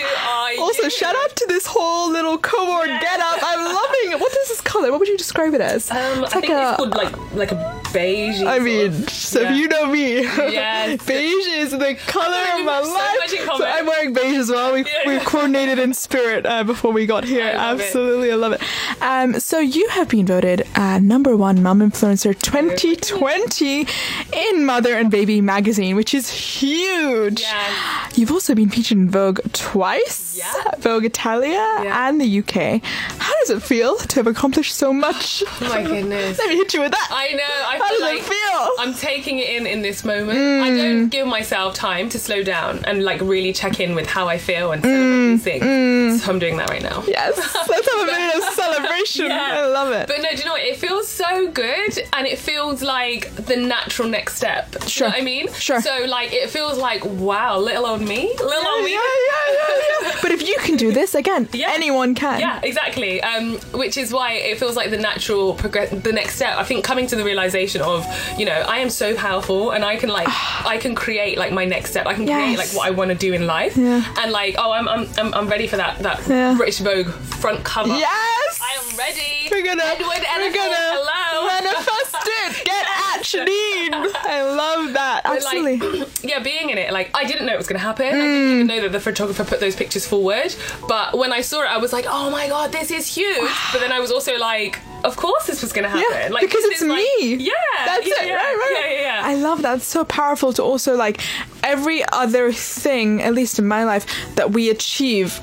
Also, 0.58 0.88
shout 0.88 1.14
out 1.16 1.36
to 1.36 1.46
this 1.46 1.66
whole 1.66 2.10
little 2.10 2.38
cohort 2.38 2.88
Yeah. 2.88 3.00
get 3.00 3.20
up. 3.20 3.38
I'm 3.42 3.64
loving 3.64 4.12
it. 4.12 4.20
What 4.20 4.32
is 4.32 4.48
this 4.48 4.60
color? 4.60 4.90
What 4.90 5.00
would 5.00 5.08
you 5.08 5.16
describe 5.16 5.54
it 5.54 5.60
as? 5.60 5.90
Um, 5.90 5.96
I 5.96 6.14
like 6.20 6.30
think 6.32 6.48
a- 6.48 6.68
it's 6.70 6.76
called 6.76 6.94
like 6.94 7.34
like 7.34 7.52
a 7.52 7.82
beige. 7.94 8.42
I 8.42 8.58
mean, 8.58 8.92
so 9.08 9.40
yeah. 9.40 9.52
if 9.52 9.56
you 9.58 9.68
know 9.68 9.86
me, 9.86 10.22
Yes. 10.22 11.02
beige 11.06 11.46
is 11.46 11.70
the 11.70 11.94
color 12.06 12.42
of 12.58 12.64
my 12.66 12.82
So 12.82 12.92
life. 12.92 13.58
so. 13.58 13.64
I'm 13.64 13.86
wearing 13.86 14.12
beige 14.12 14.36
as 14.38 14.50
well. 14.50 14.72
We 14.74 14.84
Yeah. 15.04 15.06
we 15.06 15.18
coordinated 15.24 15.78
in 15.78 15.94
spirit 15.94 16.44
uh, 16.44 16.64
before 16.64 16.92
we 16.92 17.06
got 17.06 17.24
here. 17.24 17.44
I 17.46 17.70
love 17.70 17.80
it. 17.80 17.84
Absolutely, 17.84 18.32
I 18.32 18.34
love 18.34 18.52
it. 18.52 18.60
Um, 19.00 19.40
so 19.40 19.58
you 19.60 19.88
have 19.88 20.08
been 20.08 20.26
voted 20.26 20.66
uh, 20.74 20.98
number 20.98 21.36
one 21.36 21.62
mom 21.62 21.80
influencer 21.80 22.38
2020 22.38 23.86
in 24.32 24.64
Mother 24.66 24.94
and 24.96 25.10
Baby 25.10 25.40
magazine, 25.40 25.96
which 25.96 26.12
is 26.14 26.30
huge. 26.30 27.40
Yeah. 27.42 28.08
You've 28.14 28.30
also 28.32 28.54
been 28.54 28.68
featured 28.70 28.98
in 28.98 29.10
Vogue 29.10 29.40
twice. 29.52 30.36
Yeah. 30.38 30.52
Vogue 30.78 31.04
Italia 31.04 31.52
Yeah. 31.82 32.08
and 32.08 32.20
the 32.20 32.38
UK. 32.40 32.82
How 33.18 33.32
does 33.40 33.50
it 33.50 33.62
feel 33.62 33.96
to 33.96 34.16
have 34.16 34.26
accomplished 34.26 34.74
so 34.74 34.92
much? 34.92 35.42
Oh 35.60 35.68
my 35.68 35.82
goodness. 35.82 36.38
Let 36.44 36.48
me 36.48 36.56
hit 36.56 36.74
you 36.74 36.80
with 36.80 36.92
that. 36.92 37.08
I 37.10 37.32
know. 37.32 37.42
I 37.66 37.78
How 37.84 37.90
does 37.90 38.00
like 38.00 38.18
it 38.20 38.24
feel? 38.24 38.70
I'm 38.78 38.94
taking 38.94 39.38
it 39.38 39.50
in 39.50 39.66
in 39.66 39.82
this 39.82 40.04
moment. 40.04 40.38
I 40.38 40.70
don't 40.70 41.06
mm. 41.06 41.10
give 41.10 41.26
myself 41.26 41.74
time 41.74 42.08
to 42.10 42.18
slow 42.18 42.42
down 42.42 42.84
and 42.86 43.04
like 43.04 43.20
really 43.20 43.52
check 43.52 43.80
in 43.80 43.94
with 43.94 44.06
how 44.06 44.26
I 44.26 44.38
feel 44.38 44.72
and 44.72 44.82
celebrate 44.82 45.04
mm, 45.04 45.32
these 45.32 45.44
things. 45.44 45.64
Mm. 45.64 46.18
So 46.18 46.32
I'm 46.32 46.38
doing 46.38 46.56
that 46.56 46.70
right 46.70 46.82
now. 46.82 47.02
Yes, 47.06 47.36
let's 47.68 47.92
have 47.92 48.00
a 48.00 48.06
minute 48.06 48.36
of 48.36 48.54
celebration. 48.54 49.26
Yeah. 49.26 49.62
I 49.62 49.66
love 49.66 49.92
it. 49.92 50.08
But 50.08 50.22
no, 50.22 50.30
do 50.30 50.36
you 50.36 50.44
know 50.44 50.52
what? 50.52 50.62
It 50.62 50.76
feels 50.76 51.08
so 51.08 51.50
good 51.50 51.98
and 52.14 52.26
it 52.26 52.38
feels 52.38 52.82
like 52.82 53.34
the 53.36 53.56
natural 53.56 54.08
next 54.08 54.36
step. 54.36 54.82
Sure. 54.86 55.08
You 55.08 55.12
know 55.12 55.16
what 55.16 55.22
I 55.22 55.24
mean? 55.24 55.52
Sure. 55.52 55.80
So 55.80 56.04
like 56.08 56.32
it 56.32 56.50
feels 56.50 56.78
like 56.78 57.04
wow, 57.04 57.58
little 57.58 57.86
old 57.86 58.00
me. 58.00 58.32
Little 58.38 58.66
old 58.66 58.84
me. 58.84 58.92
yeah, 58.92 59.00
yeah, 59.28 59.54
yeah, 59.54 60.02
yeah. 60.02 60.10
But 60.22 60.30
if 60.32 60.48
you 60.48 60.56
can 60.60 60.76
do 60.76 60.90
this 60.92 61.14
again, 61.14 61.48
Yeah. 61.52 61.70
anyone 61.74 62.14
can. 62.14 62.40
Yeah, 62.40 62.60
exactly. 62.62 63.22
Um, 63.22 63.58
which 63.72 63.96
is 63.98 64.12
why 64.12 64.32
it 64.32 64.58
feels 64.58 64.76
like 64.76 64.90
the 64.90 64.96
natural 64.96 65.54
progress, 65.54 65.90
the 65.90 66.12
next 66.12 66.36
step. 66.36 66.56
I 66.56 66.64
think 66.64 66.84
coming 66.84 67.06
to 67.08 67.16
the 67.16 67.24
realization 67.24 67.73
of, 67.82 68.06
you 68.38 68.44
know, 68.44 68.52
I 68.52 68.78
am 68.78 68.90
so 68.90 69.14
powerful 69.14 69.70
and 69.70 69.84
I 69.84 69.96
can 69.96 70.08
like, 70.08 70.28
I 70.64 70.78
can 70.78 70.94
create 70.94 71.38
like 71.38 71.52
my 71.52 71.64
next 71.64 71.90
step. 71.90 72.06
I 72.06 72.14
can 72.14 72.26
create 72.26 72.58
like 72.58 72.70
what 72.74 72.86
I 72.86 72.90
want 72.90 73.10
to 73.10 73.16
do 73.16 73.32
in 73.32 73.46
life. 73.46 73.76
Yeah. 73.76 74.04
And 74.18 74.32
like, 74.32 74.56
oh, 74.58 74.72
I'm, 74.72 74.88
I'm, 74.88 75.08
I'm, 75.18 75.34
I'm 75.34 75.48
ready 75.48 75.66
for 75.66 75.76
that 75.76 75.98
that 76.00 76.26
Yeah. 76.28 76.54
British 76.56 76.78
Vogue 76.78 77.08
front 77.08 77.64
cover. 77.64 77.88
Yes. 77.96 78.60
I 78.62 78.78
am 78.80 78.96
ready. 78.96 79.48
We're 79.50 79.64
gonna, 79.64 79.82
Edward 79.84 80.06
we're 80.06 80.24
Elephant, 80.24 80.54
gonna 80.54 80.74
hello. 80.76 81.46
manifest 81.46 82.16
it. 82.26 82.64
Get 82.64 82.86
Janine. 83.24 84.12
I 84.24 84.42
love 84.42 84.92
that. 84.92 85.22
But, 85.24 85.36
Absolutely. 85.36 86.00
Like, 86.00 86.08
yeah, 86.22 86.40
being 86.40 86.70
in 86.70 86.78
it, 86.78 86.92
like 86.92 87.10
I 87.14 87.24
didn't 87.24 87.46
know 87.46 87.54
it 87.54 87.58
was 87.58 87.66
going 87.66 87.78
to 87.78 87.84
happen. 87.84 88.06
I 88.06 88.10
didn't 88.10 88.26
mm. 88.26 88.54
even 88.54 88.66
know 88.66 88.80
that 88.82 88.92
the 88.92 89.00
photographer 89.00 89.44
put 89.44 89.60
those 89.60 89.76
pictures 89.76 90.06
forward. 90.06 90.54
But 90.88 91.16
when 91.16 91.32
I 91.32 91.40
saw 91.40 91.62
it, 91.62 91.70
I 91.70 91.78
was 91.78 91.92
like, 91.92 92.06
oh 92.08 92.30
my 92.30 92.48
god, 92.48 92.72
this 92.72 92.90
is 92.90 93.06
huge. 93.06 93.50
But 93.72 93.80
then 93.80 93.92
I 93.92 94.00
was 94.00 94.10
also 94.10 94.36
like, 94.36 94.80
of 95.04 95.16
course 95.16 95.46
this 95.46 95.62
was 95.62 95.72
going 95.72 95.84
to 95.84 95.88
happen. 95.90 96.04
yeah, 96.10 96.28
like 96.28 96.42
because 96.46 96.64
it's 96.64 96.80
like- 96.82 96.98
me. 97.20 97.34
yeah, 97.36 97.52
that's 97.86 98.06
yeah, 98.06 98.22
it. 98.22 98.28
Yeah, 98.28 98.34
right, 98.34 98.56
right. 98.56 98.76
Yeah, 98.80 98.90
yeah, 98.90 99.00
yeah. 99.20 99.22
I 99.24 99.34
love 99.34 99.62
that. 99.62 99.76
It's 99.78 99.86
so 99.86 100.04
powerful 100.04 100.52
to 100.54 100.62
also 100.62 100.96
like 100.96 101.20
every 101.62 102.02
other 102.12 102.52
thing, 102.52 103.22
at 103.22 103.34
least 103.34 103.58
in 103.58 103.66
my 103.66 103.84
life, 103.84 104.06
that 104.36 104.50
we 104.52 104.70
achieve 104.70 105.40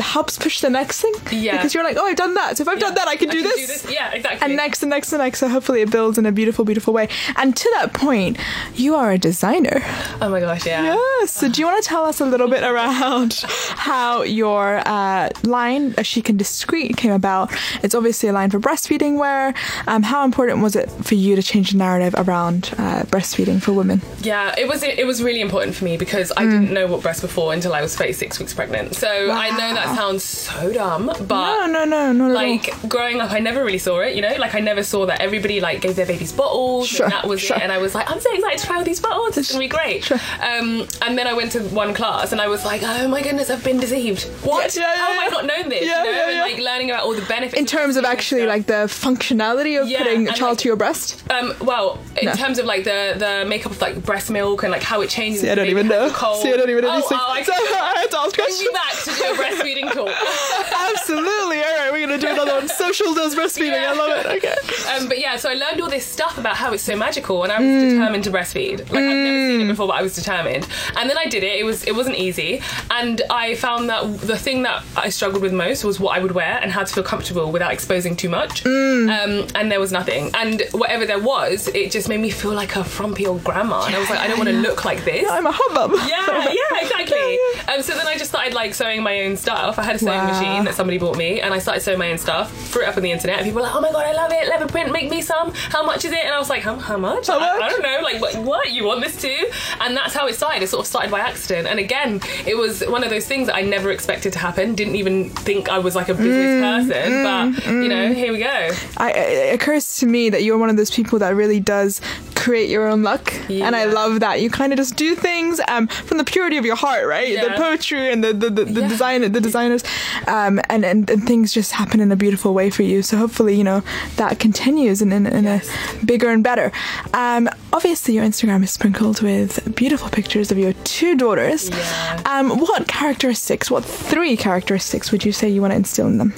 helps 0.00 0.38
push 0.38 0.60
the 0.60 0.70
next 0.70 1.00
thing. 1.00 1.12
Yeah. 1.30 1.56
Because 1.56 1.74
you're 1.74 1.84
like, 1.84 1.96
oh, 1.96 2.04
I've 2.06 2.16
done 2.16 2.34
that. 2.34 2.56
So 2.56 2.62
if 2.62 2.68
I've 2.68 2.78
done 2.80 2.94
that, 2.94 3.08
I 3.08 3.16
can, 3.16 3.28
do, 3.28 3.42
this. 3.42 3.86
Yeah, 3.90 4.12
exactly. 4.12 4.44
And 4.46 4.56
next 4.56 4.82
and 4.82 4.90
next 4.90 5.12
and 5.12 5.20
next. 5.20 5.38
So 5.40 5.48
hopefully 5.48 5.80
it 5.82 5.90
builds 5.90 6.18
in 6.18 6.26
a 6.26 6.32
beautiful, 6.32 6.64
beautiful 6.64 6.92
way. 6.94 7.08
And 7.36 7.56
to 7.56 7.70
that 7.76 7.92
point, 7.94 8.38
you 8.74 8.94
are 8.94 9.12
a 9.12 9.18
designer. 9.18 9.80
oh 10.20 10.28
my 10.30 10.40
gosh, 10.40 10.66
yeah. 10.66 10.82
Yeah. 10.94 11.26
So 11.26 11.48
do 11.48 11.60
you 11.60 11.66
want 11.66 11.82
to 11.82 11.88
tell 11.88 12.04
us 12.04 12.20
a 12.20 12.26
little 12.26 12.48
bit 12.48 12.62
around 12.62 13.34
how 13.46 14.22
your 14.22 14.82
uh, 14.86 15.30
line, 15.42 15.94
a 15.98 16.04
Chic 16.04 16.28
and 16.28 16.38
Discreet, 16.38 16.96
came 16.96 17.12
about? 17.12 17.52
It's 17.82 17.94
obviously 17.94 18.28
a 18.28 18.32
line 18.32 18.50
for 18.50 18.58
breastfeeding 18.60 19.18
wear. 19.18 19.54
Um, 19.86 20.02
how 20.02 20.24
important 20.24 20.62
was 20.62 20.76
it 20.76 20.90
for 21.02 21.14
you 21.14 21.36
to 21.36 21.42
change 21.42 21.72
the 21.72 21.78
narrative 21.78 22.14
around 22.16 22.70
uh, 22.78 23.02
breastfeeding 23.04 23.60
for 23.62 23.72
women? 23.72 24.02
Yeah, 24.22 24.54
it 24.58 24.68
was 24.68 24.82
it 24.82 25.06
was 25.06 25.22
really 25.22 25.40
important 25.40 25.74
for 25.76 25.84
me 25.84 25.96
because 25.96 26.22
Mm. 26.32 26.40
I 26.40 26.44
didn't 26.44 26.72
know 26.72 26.86
what 26.86 27.02
breast 27.02 27.20
before 27.20 27.52
until 27.52 27.74
I 27.74 27.82
was 27.82 27.96
36 27.96 28.38
weeks 28.38 28.54
pregnant. 28.54 28.94
So 28.94 29.30
I 29.30 29.50
know 29.50 29.74
that 29.74 29.81
sounds 29.86 30.22
so 30.24 30.72
dumb, 30.72 31.06
but 31.06 31.28
No, 31.28 31.66
no, 31.66 31.84
no, 31.84 32.12
not 32.12 32.30
like 32.32 32.72
growing 32.88 33.20
up, 33.20 33.32
I 33.32 33.38
never 33.38 33.64
really 33.64 33.78
saw 33.78 34.00
it. 34.00 34.14
You 34.14 34.22
know, 34.22 34.34
like 34.38 34.54
I 34.54 34.60
never 34.60 34.82
saw 34.82 35.06
that 35.06 35.20
everybody 35.20 35.60
like 35.60 35.80
gave 35.80 35.96
their 35.96 36.06
babies 36.06 36.32
bottles. 36.32 36.88
Sure, 36.88 37.04
and 37.04 37.12
that 37.12 37.26
was 37.26 37.40
sure. 37.40 37.56
it. 37.56 37.62
And 37.62 37.72
I 37.72 37.78
was 37.78 37.94
like, 37.94 38.10
I'm 38.10 38.20
so 38.20 38.32
excited 38.34 38.58
to 38.58 38.66
try 38.66 38.76
all 38.76 38.84
these 38.84 39.00
bottles. 39.00 39.36
It's 39.38 39.50
gonna 39.50 39.60
be 39.64 39.68
great. 39.68 40.04
Sure. 40.04 40.18
Um, 40.40 40.86
and 41.02 41.16
then 41.18 41.26
I 41.26 41.34
went 41.34 41.52
to 41.52 41.60
one 41.74 41.94
class 41.94 42.32
and 42.32 42.40
I 42.40 42.48
was 42.48 42.64
like, 42.64 42.82
oh 42.84 43.08
my 43.08 43.22
goodness, 43.22 43.50
I've 43.50 43.64
been 43.64 43.78
deceived. 43.80 44.22
What? 44.44 44.74
Yeah, 44.74 44.82
yeah, 44.82 44.96
How 44.96 45.12
have. 45.12 45.22
I 45.22 45.28
not 45.28 45.46
known 45.46 45.68
this? 45.68 45.82
Yeah, 45.84 46.04
you 46.04 46.10
know, 46.12 46.18
yeah, 46.28 46.42
and 46.44 46.52
like 46.52 46.62
learning 46.62 46.90
about 46.90 47.04
all 47.04 47.14
the 47.14 47.22
benefits 47.26 47.58
In 47.60 47.66
terms 47.66 47.96
of 47.96 48.04
actually 48.04 48.46
like 48.46 48.66
the 48.66 48.88
functionality 48.88 49.80
of 49.80 49.88
putting 49.88 50.28
a 50.28 50.32
child 50.32 50.52
like- 50.52 50.58
to 50.58 50.68
your 50.68 50.76
breast. 50.76 51.22
Um, 51.30 51.54
well, 51.60 51.98
in 52.20 52.26
No. 52.26 52.34
terms 52.34 52.58
of 52.58 52.66
like 52.66 52.84
the 52.84 53.14
the 53.18 53.44
makeup 53.48 53.72
of 53.72 53.80
like 53.80 54.02
breast 54.04 54.30
milk 54.30 54.62
and 54.62 54.72
like 54.72 54.82
how 54.82 55.00
it 55.00 55.10
changes. 55.10 55.42
See, 55.42 55.50
I 55.50 55.54
don't 55.54 55.68
even 55.68 55.88
know. 55.88 56.10
cold. 56.10 56.42
See, 56.42 56.52
I 56.52 56.56
don't 56.56 56.70
even 56.70 56.82
know 56.84 56.90
oh. 56.94 57.08
Oh, 57.10 57.26
I 57.30 57.42
so 57.42 57.52
I 57.54 57.94
had 57.96 58.10
to 58.10 58.18
ask 58.18 58.34
bring 58.34 58.46
questions. 58.46 58.68
me 58.68 58.72
back 58.72 58.92
to 59.04 59.10
do 59.10 59.24
a 59.32 59.36
breastfeeding 59.74 59.92
talk. 59.92 60.08
Absolutely. 60.92 61.58
All 61.58 61.76
right, 61.76 61.88
we're 61.92 62.00
gonna 62.06 62.18
do 62.18 62.28
another 62.28 62.52
one. 62.54 62.68
Social 62.68 63.14
does 63.14 63.34
breastfeeding. 63.34 63.72
I 63.78 63.92
love 63.92 64.24
it. 64.24 64.26
Okay. 64.44 64.54
Um, 64.96 65.08
but 65.08 65.18
yeah, 65.18 65.36
so 65.36 65.50
I 65.50 65.54
learned 65.54 65.80
all 65.80 65.88
this 65.88 66.06
stuff 66.06 66.38
about 66.38 66.56
how 66.56 66.72
it's 66.72 66.82
so 66.82 66.96
magical, 66.96 67.42
and 67.44 67.52
I 67.52 67.58
was 67.58 67.66
Mm. 67.66 67.90
determined 67.90 68.24
to 68.24 68.30
breastfeed. 68.30 68.78
Like 68.80 69.04
I've 69.04 69.16
never 69.16 69.46
seen 69.48 69.60
it 69.62 69.68
before, 69.68 69.86
but 69.86 69.96
I 69.96 70.02
was 70.02 70.14
determined. 70.14 70.66
And 70.96 71.08
then 71.08 71.16
I 71.18 71.26
did 71.26 71.42
it. 71.42 71.58
It 71.58 71.64
was 71.64 71.84
it 71.84 71.94
wasn't 71.94 72.16
easy, 72.16 72.62
and 72.90 73.22
I 73.30 73.54
found 73.54 73.88
that 73.90 74.20
the 74.20 74.36
thing 74.36 74.62
that 74.64 74.82
I 74.96 75.08
struggled 75.08 75.42
with 75.42 75.52
most 75.52 75.84
was 75.84 75.98
what 76.00 76.16
I 76.16 76.20
would 76.20 76.32
wear 76.32 76.58
and 76.62 76.70
how 76.72 76.84
to 76.84 76.92
feel 76.92 77.04
comfortable 77.04 77.50
without 77.52 77.72
exposing 77.72 78.16
too 78.16 78.28
much. 78.28 78.64
Mm. 78.64 79.02
Um, 79.42 79.46
and 79.54 79.70
there 79.70 79.80
was 79.80 79.92
nothing, 79.92 80.30
and 80.34 80.62
whatever 80.72 81.06
there 81.06 81.18
was, 81.20 81.68
it 81.68 81.90
just 81.90 82.08
made 82.08 82.20
me 82.20 82.30
feel 82.30 82.52
like 82.52 82.76
a 82.76 82.84
frumpy 82.84 83.26
old 83.26 83.44
grandma. 83.44 83.84
And 83.86 83.94
I 83.94 83.98
was 83.98 84.10
like, 84.10 84.20
I 84.20 84.26
don't 84.28 84.38
want 84.38 84.50
to 84.50 84.56
look 84.56 84.84
like 84.84 85.04
this. 85.04 85.28
I'm 85.30 85.46
a 85.46 85.52
hubbub. 85.54 85.92
Yeah, 86.08 86.48
yeah, 86.50 86.80
exactly. 86.82 87.38
Um, 87.68 87.80
so 87.82 87.94
then 87.94 88.06
I 88.06 88.16
just 88.18 88.30
started 88.30 88.54
like 88.54 88.74
sewing 88.74 89.02
my 89.02 89.22
own 89.22 89.36
stuff. 89.36 89.61
I 89.78 89.82
had 89.82 89.96
a 89.96 89.98
sewing 89.98 90.12
Wow. 90.12 90.26
machine 90.26 90.64
that 90.64 90.74
somebody 90.74 90.98
bought 90.98 91.16
me, 91.16 91.40
and 91.40 91.52
I 91.54 91.58
started 91.58 91.80
sewing 91.80 91.98
my 91.98 92.10
own 92.10 92.18
stuff. 92.18 92.52
Threw 92.70 92.82
it 92.82 92.88
up 92.88 92.96
on 92.96 93.02
the 93.02 93.10
internet, 93.12 93.38
and 93.38 93.44
people 93.46 93.60
were 93.60 93.66
like, 93.68 93.74
"Oh 93.74 93.80
my 93.80 93.90
god, 93.92 94.06
I 94.06 94.12
love 94.12 94.32
it! 94.32 94.48
Leopard 94.48 94.68
print, 94.70 94.92
make 94.92 95.10
me 95.10 95.22
some. 95.22 95.52
How 95.54 95.82
much 95.84 96.04
is 96.04 96.12
it?" 96.12 96.24
And 96.24 96.34
I 96.34 96.38
was 96.38 96.50
like, 96.50 96.62
"How, 96.62 96.76
how 96.76 96.96
much? 96.98 97.26
How 97.28 97.38
I, 97.38 97.58
I 97.66 97.68
don't 97.70 97.82
know. 97.82 98.00
Like, 98.02 98.20
what, 98.20 98.36
what? 98.36 98.72
You 98.72 98.84
want 98.84 99.00
this 99.02 99.20
too?" 99.20 99.48
And 99.80 99.96
that's 99.96 100.14
how 100.14 100.26
it 100.26 100.34
started. 100.34 100.62
It 100.62 100.68
sort 100.68 100.80
of 100.80 100.86
started 100.86 101.10
by 101.10 101.20
accident. 101.20 101.66
And 101.68 101.78
again, 101.78 102.20
it 102.46 102.56
was 102.56 102.82
one 102.82 103.02
of 103.04 103.10
those 103.10 103.26
things 103.26 103.46
that 103.48 103.56
I 103.56 103.62
never 103.62 103.90
expected 103.90 104.32
to 104.34 104.38
happen. 104.38 104.74
Didn't 104.74 104.96
even 104.96 105.30
think 105.30 105.68
I 105.68 105.78
was 105.78 105.94
like 105.94 106.08
a 106.08 106.14
business 106.14 106.52
Mm, 106.52 106.60
person, 106.60 107.22
but 107.22 107.64
you 107.82 107.88
know, 107.88 108.12
here 108.12 108.32
we 108.32 108.38
go. 108.38 108.70
I, 108.96 109.10
it 109.12 109.54
occurs 109.54 109.96
to 109.98 110.06
me 110.06 110.30
that 110.30 110.42
you're 110.42 110.58
one 110.58 110.70
of 110.70 110.76
those 110.76 110.90
people 110.90 111.18
that 111.20 111.34
really 111.34 111.60
does 111.60 112.00
create 112.34 112.68
your 112.68 112.88
own 112.88 113.02
luck, 113.02 113.32
and 113.48 113.76
I 113.76 113.84
love 113.84 114.20
that 114.20 114.40
you 114.40 114.50
kind 114.50 114.72
of 114.72 114.76
just 114.76 114.96
do 114.96 115.14
things 115.14 115.60
um, 115.68 115.86
from 115.86 116.18
the 116.18 116.24
purity 116.24 116.56
of 116.56 116.64
your 116.64 116.74
heart, 116.76 117.06
right? 117.06 117.40
The 117.40 117.54
poetry 117.56 118.12
and 118.12 118.22
the 118.24 118.32
the, 118.32 118.50
the, 118.50 118.64
the 118.64 118.80
Yeah. 118.80 118.88
design, 118.88 119.20
the 119.32 119.40
designers, 119.52 119.84
um, 120.26 120.60
and, 120.68 120.84
and 120.84 121.10
and 121.10 121.22
things 121.26 121.52
just 121.52 121.72
happen 121.72 122.00
in 122.00 122.10
a 122.10 122.16
beautiful 122.16 122.54
way 122.54 122.70
for 122.70 122.82
you. 122.82 123.02
So 123.02 123.16
hopefully, 123.16 123.54
you 123.56 123.64
know 123.64 123.82
that 124.16 124.38
continues 124.38 125.02
in 125.02 125.12
in, 125.12 125.26
in 125.26 125.44
Yes. 125.44 125.68
a 125.68 126.06
bigger 126.06 126.30
and 126.30 126.42
better. 126.42 126.72
Um, 127.14 127.48
obviously, 127.72 128.14
your 128.14 128.24
Instagram 128.24 128.62
is 128.64 128.70
sprinkled 128.70 129.20
with 129.22 129.74
beautiful 129.76 130.08
pictures 130.08 130.50
of 130.52 130.58
your 130.58 130.72
two 130.84 131.14
daughters. 131.16 131.68
Yeah. 131.68 132.22
Um, 132.26 132.58
what 132.58 132.88
characteristics, 132.88 133.70
what 133.70 133.84
three 133.84 134.36
characteristics 134.36 135.12
would 135.12 135.24
you 135.24 135.32
say 135.32 135.48
you 135.48 135.60
want 135.60 135.72
to 135.72 135.76
instill 135.76 136.06
in 136.06 136.18
them? 136.18 136.32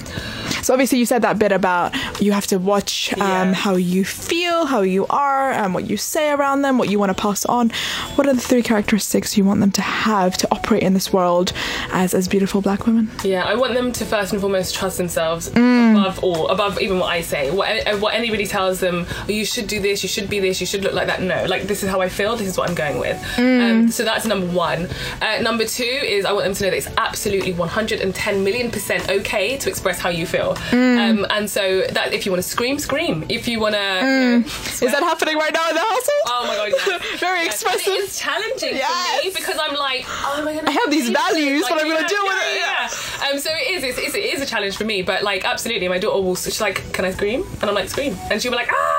So 0.61 0.73
obviously 0.73 0.99
you 0.99 1.05
said 1.05 1.21
that 1.21 1.37
bit 1.39 1.51
about 1.51 1.93
you 2.21 2.31
have 2.31 2.47
to 2.47 2.57
watch 2.57 3.13
um, 3.13 3.19
Yeah. 3.19 3.53
how 3.53 3.75
you 3.75 4.03
feel, 4.05 4.65
how 4.65 4.81
you 4.81 5.05
are, 5.09 5.51
and 5.51 5.73
what 5.73 5.89
you 5.89 5.97
say 5.97 6.31
around 6.31 6.61
them, 6.63 6.77
what 6.77 6.89
you 6.89 6.99
want 6.99 7.15
to 7.15 7.21
pass 7.21 7.45
on. 7.45 7.69
What 8.15 8.27
are 8.27 8.33
the 8.33 8.41
three 8.41 8.63
characteristics 8.63 9.37
you 9.37 9.45
want 9.45 9.59
them 9.59 9.71
to 9.71 9.81
have 9.81 10.37
to 10.37 10.47
operate 10.51 10.83
in 10.83 10.93
this 10.93 11.11
world 11.13 11.53
as 11.91 12.13
as 12.13 12.27
beautiful 12.27 12.61
black 12.61 12.85
women? 12.85 13.09
Yeah, 13.23 13.43
I 13.43 13.55
want 13.55 13.73
them 13.73 13.91
to 13.93 14.05
first 14.05 14.31
and 14.31 14.41
foremost 14.41 14.75
trust 14.75 14.97
themselves 14.97 15.49
Mm. 15.49 15.99
above 15.99 16.23
all, 16.23 16.47
above 16.49 16.79
even 16.81 16.99
what 16.99 17.09
I 17.09 17.21
say. 17.21 17.51
What, 17.51 17.67
uh, 17.87 17.97
what 17.97 18.13
anybody 18.13 18.45
tells 18.45 18.79
them, 18.79 19.05
oh, 19.27 19.31
you 19.31 19.45
should 19.45 19.67
do 19.67 19.79
this, 19.79 20.03
you 20.03 20.09
should 20.09 20.29
be 20.29 20.39
this, 20.39 20.59
you 20.61 20.67
should 20.67 20.83
look 20.83 20.93
like 20.93 21.07
that. 21.07 21.21
No, 21.21 21.45
like 21.45 21.63
this 21.63 21.83
is 21.83 21.89
how 21.89 22.01
I 22.01 22.09
feel, 22.09 22.35
this 22.35 22.47
is 22.47 22.57
what 22.57 22.69
I'm 22.69 22.75
going 22.75 22.99
with. 22.99 23.17
Mm. 23.37 23.61
Um, 23.71 23.91
so 23.91 24.03
that's 24.03 24.25
number 24.25 24.47
one. 24.47 24.87
Uh, 25.21 25.41
number 25.41 25.65
two 25.65 25.83
is 26.15 26.25
I 26.25 26.31
want 26.33 26.45
them 26.45 26.53
to 26.55 26.63
know 26.63 26.69
that 26.71 26.77
it's 26.77 26.89
absolutely 26.97 27.53
110 27.53 28.43
million 28.43 28.71
percent 28.71 29.09
okay 29.09 29.57
to 29.57 29.69
express 29.69 29.99
how 29.99 30.09
you 30.09 30.25
feel. 30.25 30.44
Mm. 30.53 31.09
Um, 31.19 31.25
and 31.29 31.49
so 31.49 31.81
that 31.91 32.13
if 32.13 32.25
you 32.25 32.31
want 32.31 32.43
to 32.43 32.47
scream, 32.49 32.77
scream. 32.79 33.25
If 33.29 33.47
you 33.47 33.59
want 33.59 33.75
to. 33.75 34.43
Is 34.45 34.91
that 34.91 35.03
happening 35.03 35.37
right 35.37 35.53
now 35.53 35.67
in 35.69 35.75
the 35.75 35.81
household? 35.81 36.23
Oh 36.27 36.45
my 36.47 36.55
god, 36.55 36.69
yes. 36.71 37.19
Very 37.19 37.43
Yes, 37.45 37.61
expressive. 37.63 37.87
And 37.87 37.95
it 37.97 38.03
is 38.03 38.19
challenging 38.19 38.77
for 38.77 39.23
me 39.25 39.31
because 39.35 39.57
I'm 39.61 39.75
like, 39.75 40.05
oh 40.07 40.41
my 40.45 40.53
god, 40.55 40.65
I 40.65 40.71
have 40.71 40.91
these 40.91 41.09
values, 41.09 41.63
but 41.67 41.79
I'm 41.81 41.87
gonna 41.87 42.07
deal 42.07 42.23
with 42.23 42.37
it, 42.45 42.57
Yeah. 42.59 43.29
Um, 43.31 43.39
so 43.39 43.49
it 43.51 43.71
is, 43.75 43.83
it's, 43.83 43.97
it's, 43.97 44.15
it 44.15 44.23
is 44.25 44.41
a 44.41 44.45
challenge 44.45 44.77
for 44.77 44.83
me, 44.85 45.01
but 45.01 45.23
like 45.23 45.45
absolutely, 45.45 45.87
my 45.87 45.97
daughter 45.97 46.21
will. 46.21 46.35
She's 46.35 46.61
like, 46.61 46.91
can 46.93 47.05
I 47.05 47.11
scream? 47.11 47.43
And 47.61 47.63
I'm 47.69 47.75
like, 47.75 47.89
scream, 47.89 48.15
and 48.29 48.41
she'll 48.41 48.51
be 48.51 48.57
like, 48.57 48.69
ah. 48.71 48.94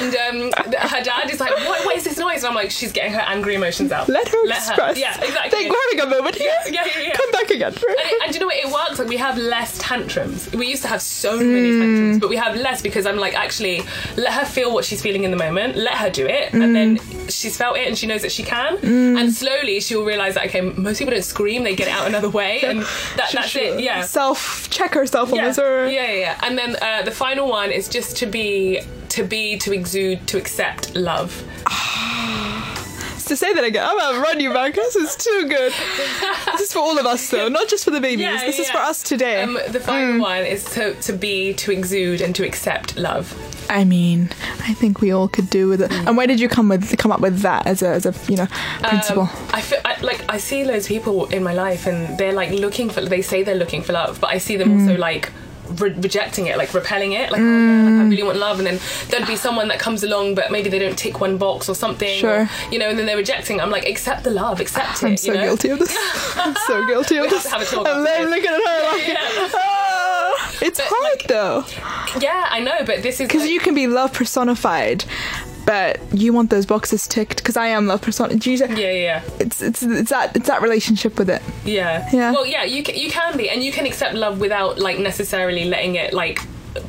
And 0.00 0.14
um, 0.16 0.52
her 0.78 1.02
dad 1.02 1.30
is 1.30 1.40
like, 1.40 1.50
what, 1.50 1.84
what 1.86 1.96
is 1.96 2.04
this 2.04 2.18
noise? 2.18 2.38
And 2.38 2.46
I'm 2.48 2.54
like, 2.54 2.70
she's 2.70 2.92
getting 2.92 3.12
her 3.12 3.20
angry 3.20 3.54
emotions 3.54 3.92
out. 3.92 4.08
Let 4.08 4.28
her 4.28 4.38
Let 4.46 4.58
express. 4.58 4.98
yeah, 4.98 5.16
exactly. 5.20 5.50
Think 5.50 5.70
we're 5.72 5.98
having 5.98 6.12
a 6.12 6.16
moment 6.16 6.36
here. 6.36 6.52
Yeah, 6.70 6.84
yeah, 6.86 7.00
yeah. 7.02 7.12
Come 7.14 7.30
back 7.32 7.50
again. 7.50 7.74
And, 7.74 8.22
and 8.24 8.34
you 8.34 8.40
know 8.40 8.46
what? 8.46 8.56
It 8.56 8.66
works. 8.72 8.98
Like 8.98 9.08
we 9.08 9.16
have 9.16 9.36
less 9.38 9.78
tantrums. 9.78 10.50
We 10.52 10.66
used 10.68 10.82
to 10.82 10.88
have 10.88 11.02
so 11.02 11.36
many 11.36 11.70
tantrums, 11.78 12.18
but 12.18 12.28
we 12.28 12.36
have 12.36 12.56
less 12.56 12.82
because 12.82 13.06
I'm 13.06 13.16
like, 13.16 13.34
actually, 13.34 13.82
let 14.16 14.32
her 14.32 14.44
feel 14.44 14.72
what 14.72 14.84
she's 14.84 15.02
feeling 15.02 15.24
in 15.24 15.30
the 15.30 15.36
moment. 15.36 15.76
Let 15.76 15.94
her 15.94 16.10
do 16.10 16.26
it, 16.26 16.52
and 16.52 16.74
then 16.74 16.98
she's 17.28 17.56
felt 17.56 17.76
it 17.76 17.86
and 17.88 17.96
she 17.96 18.06
knows 18.06 18.22
that 18.22 18.32
she 18.32 18.42
can. 18.42 18.76
And 18.84 19.32
slowly 19.32 19.80
she'll 19.80 20.04
realize 20.04 20.34
that 20.34 20.46
okay, 20.46 20.60
most 20.60 20.98
people 20.98 21.12
don't 21.14 21.22
scream; 21.22 21.62
they 21.64 21.74
get 21.74 21.88
it 21.88 21.92
out 21.94 22.06
another 22.06 22.28
way, 22.30 22.60
and 22.62 22.80
that, 23.16 23.30
that's 23.32 23.56
it. 23.56 23.80
Yeah. 23.80 24.02
Self 24.02 24.68
check 24.70 24.94
herself 24.94 25.30
Yeah. 25.30 25.42
almost. 25.42 25.58
Or, 25.58 25.86
yeah, 25.88 26.06
yeah, 26.10 26.18
yeah. 26.18 26.40
And 26.42 26.56
then 26.58 26.76
uh, 26.82 27.02
the 27.02 27.10
final 27.10 27.48
one 27.48 27.70
is 27.70 27.88
just 27.88 28.16
to 28.18 28.26
be, 28.26 28.80
to 29.14 29.24
be, 29.24 29.56
to 29.58 29.72
exude, 29.72 30.26
to 30.28 30.38
accept 30.38 30.94
love. 30.94 31.42
To 33.28 33.36
say 33.36 33.54
that 33.54 33.64
again, 33.64 33.82
I'm 33.88 33.96
gonna 33.96 34.20
run 34.20 34.38
you 34.38 34.52
back. 34.52 34.74
This 34.74 34.94
is 34.96 35.16
too 35.16 35.46
good. 35.48 35.72
this 36.52 36.60
is 36.60 36.72
for 36.74 36.80
all 36.80 36.98
of 36.98 37.06
us, 37.06 37.30
though, 37.30 37.48
not 37.48 37.68
just 37.68 37.82
for 37.82 37.90
the 37.90 37.98
babies. 38.00 38.26
Yeah, 38.26 38.44
this 38.44 38.58
is 38.58 38.70
for 38.70 38.76
us 38.76 39.02
today. 39.02 39.40
Um, 39.42 39.56
the 39.70 39.80
final 39.80 40.20
one 40.20 40.42
is 40.44 40.62
to, 40.74 40.92
to 41.00 41.12
be, 41.14 41.54
to 41.54 41.72
exude, 41.72 42.20
and 42.20 42.34
to 42.36 42.44
accept 42.46 42.98
love. 42.98 43.34
I 43.70 43.84
mean, 43.84 44.28
I 44.60 44.74
think 44.74 45.00
we 45.00 45.10
all 45.10 45.28
could 45.28 45.48
do 45.48 45.68
with 45.68 45.80
it. 45.80 45.90
And 45.90 46.18
where 46.18 46.26
did 46.26 46.38
you 46.38 46.50
come 46.50 46.68
with 46.68 46.98
come 46.98 47.10
up 47.12 47.20
with 47.20 47.38
that 47.38 47.66
as 47.66 47.80
a 47.82 47.88
as 47.88 48.04
a 48.04 48.12
you 48.30 48.36
know 48.36 48.46
principle? 48.82 49.22
Um, 49.22 49.30
I 49.54 49.62
feel 49.62 49.80
I, 49.86 49.98
like 50.02 50.22
I 50.28 50.36
see 50.36 50.62
loads 50.66 50.84
of 50.84 50.88
people 50.90 51.24
in 51.28 51.42
my 51.42 51.54
life, 51.54 51.86
and 51.86 52.18
they're 52.18 52.34
like 52.34 52.50
looking 52.50 52.90
for. 52.90 53.00
They 53.00 53.22
say 53.22 53.42
they're 53.42 53.54
looking 53.54 53.80
for 53.80 53.94
love, 53.94 54.20
but 54.20 54.28
I 54.30 54.36
see 54.38 54.56
them 54.58 54.68
Mm. 54.68 54.82
also 54.82 54.98
like. 54.98 55.32
Re- 55.76 55.90
rejecting 55.90 56.46
it, 56.46 56.56
like 56.58 56.72
repelling 56.74 57.12
it, 57.12 57.30
like, 57.32 57.40
oh, 57.40 57.44
no, 57.44 57.90
like 57.90 58.06
I 58.06 58.08
really 58.08 58.22
want 58.22 58.38
love, 58.38 58.58
and 58.58 58.66
then 58.66 58.78
there'd 59.08 59.26
be 59.26 59.36
someone 59.36 59.68
that 59.68 59.78
comes 59.78 60.02
along, 60.04 60.34
but 60.34 60.50
maybe 60.50 60.68
they 60.68 60.78
don't 60.78 60.96
tick 60.98 61.20
one 61.20 61.36
box 61.38 61.68
or 61.68 61.74
something, 61.74 62.18
Sure. 62.18 62.42
or, 62.42 62.50
you 62.70 62.78
know, 62.78 62.88
and 62.90 62.98
then 62.98 63.06
they're 63.06 63.16
rejecting. 63.16 63.60
I'm 63.60 63.70
like, 63.70 63.86
accept 63.88 64.24
the 64.24 64.30
love, 64.30 64.60
accept 64.60 65.02
it. 65.02 65.06
I'm 65.06 65.10
you 65.12 65.16
so 65.16 65.32
know? 65.32 65.40
guilty 65.42 65.68
of 65.70 65.78
this. 65.78 65.96
I'm 66.36 66.54
so 66.66 66.86
guilty 66.86 67.16
of 67.16 67.24
have 67.26 67.32
this. 67.32 67.42
to 67.44 67.48
have 67.50 67.62
a 67.62 67.64
talk 67.64 67.86
I'm 67.88 68.04
this. 68.04 68.28
looking 68.28 68.46
at 68.46 68.60
her 68.66 68.92
like, 68.92 69.06
Yeah. 69.08 69.48
"Ah." 69.54 70.52
it's 70.62 70.78
But, 70.78 70.88
hard 70.88 71.02
like- 71.18 71.26
though, 71.28 71.64
Yeah, 72.20 72.46
I 72.50 72.60
know, 72.60 72.84
but 72.84 73.02
this 73.02 73.20
is 73.20 73.26
because 73.28 73.42
like- 73.42 73.50
you 73.50 73.60
can 73.60 73.74
be 73.74 73.86
love 73.86 74.12
personified, 74.12 75.04
but 75.66 76.00
you 76.12 76.32
want 76.32 76.50
those 76.50 76.66
boxes 76.66 77.06
ticked. 77.08 77.38
Because 77.38 77.56
I 77.56 77.68
am 77.68 77.86
love 77.86 78.02
personified. 78.02 78.40
Do 78.40 78.50
you 78.50 78.56
say- 78.56 78.68
yeah, 78.70 78.76
yeah, 78.76 78.92
yeah. 78.92 79.22
It's 79.40 79.62
it's 79.62 79.82
it's 79.82 80.10
that 80.10 80.36
it's 80.36 80.46
that 80.48 80.62
relationship 80.62 81.18
with 81.18 81.30
it. 81.30 81.42
Yeah. 81.64 82.08
Yeah. 82.12 82.32
Well, 82.32 82.46
yeah, 82.46 82.64
you 82.64 82.82
can, 82.82 82.94
you 82.96 83.10
can 83.10 83.36
be, 83.36 83.48
and 83.50 83.62
you 83.62 83.72
can 83.72 83.86
accept 83.86 84.14
love 84.14 84.40
without 84.40 84.78
like 84.78 84.98
necessarily 84.98 85.64
letting 85.64 85.94
it 85.96 86.12
like 86.12 86.40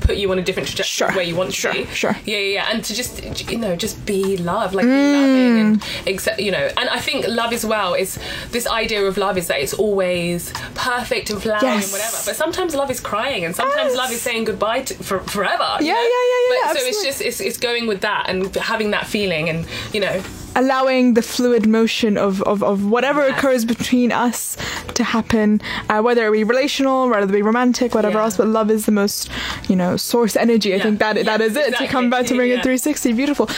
put 0.02 0.18
you 0.18 0.32
on 0.32 0.40
a 0.40 0.42
different 0.42 0.68
trajectory 0.68 1.08
Sure, 1.08 1.12
where 1.16 1.24
you 1.26 1.36
want 1.36 1.54
sure, 1.54 1.74
to 1.74 1.86
be. 1.86 1.94
sure. 1.94 2.16
Yeah, 2.26 2.38
yeah, 2.38 2.54
yeah, 2.54 2.70
and 2.72 2.84
to 2.84 2.94
just 2.94 3.50
you 3.52 3.58
know 3.58 3.76
just 3.76 4.06
be 4.06 4.38
love, 4.38 4.74
like 4.74 4.86
be 4.86 4.90
mm. 4.92 5.14
loving, 5.14 5.60
and 5.60 6.08
accept 6.08 6.40
you 6.40 6.52
know. 6.52 6.70
And 6.78 6.90
I 6.90 7.00
think 7.00 7.28
love 7.28 7.54
as 7.54 7.66
well 7.66 7.94
is 7.94 8.18
this 8.52 8.68
idea 8.68 9.04
of 9.06 9.18
love 9.18 9.38
is 9.38 9.48
that 9.48 9.60
it's 9.60 9.74
always 9.74 10.52
perfect 10.74 11.30
and 11.30 11.42
flowery 11.42 11.62
Yes. 11.68 11.84
and 11.86 11.92
whatever. 11.94 12.18
But 12.26 12.36
sometimes 12.36 12.76
love 12.76 12.90
is 12.92 13.00
crying, 13.00 13.46
and 13.46 13.56
sometimes 13.56 13.90
Yes. 13.90 13.98
love 13.98 14.12
is 14.12 14.22
saying 14.22 14.46
goodbye 14.46 14.82
to, 14.82 14.94
for 14.96 15.20
forever. 15.22 15.78
Yeah, 15.80 15.94
yeah, 15.94 15.94
yeah, 15.94 16.02
yeah, 16.02 16.74
But, 16.74 16.78
so 16.80 16.86
it's 16.88 17.04
just 17.04 17.22
it's, 17.22 17.40
it's 17.40 17.58
going 17.58 17.88
with 17.88 18.02
that 18.02 18.26
and 18.30 18.54
having 18.56 18.92
that 18.92 19.08
feeling, 19.08 19.50
and 19.50 19.66
you 19.94 20.00
know. 20.02 20.22
Allowing 20.56 21.14
the 21.14 21.22
fluid 21.22 21.68
motion 21.68 22.18
of, 22.18 22.42
of, 22.44 22.64
of 22.64 22.86
whatever 22.86 23.28
Yeah. 23.28 23.36
occurs 23.38 23.66
between 23.66 24.12
us 24.12 24.58
to 24.94 25.04
happen, 25.04 25.62
uh, 25.90 26.02
whether 26.02 26.28
it 26.28 26.32
be 26.32 26.44
relational, 26.44 27.10
whether 27.10 27.24
it 27.24 27.32
be 27.32 27.42
romantic, 27.42 27.94
whatever 27.94 28.18
Yeah. 28.20 28.24
else. 28.26 28.38
But 28.38 28.48
love 28.48 28.72
is 28.72 28.86
the 28.86 28.92
most, 28.92 29.30
you 29.70 29.76
know, 29.76 29.98
source 29.98 30.36
energy. 30.36 30.74
I 30.74 30.78
Yeah. 30.78 30.84
think 30.84 31.00
that 31.00 31.26
that 31.26 31.42
is 31.42 31.56
it. 31.56 31.76
To 31.78 31.88
come 31.88 32.10
back 32.10 32.26
to 32.28 32.36
bring 32.36 32.52
it 32.52 32.64
360, 32.64 33.14
beautiful. 33.14 33.50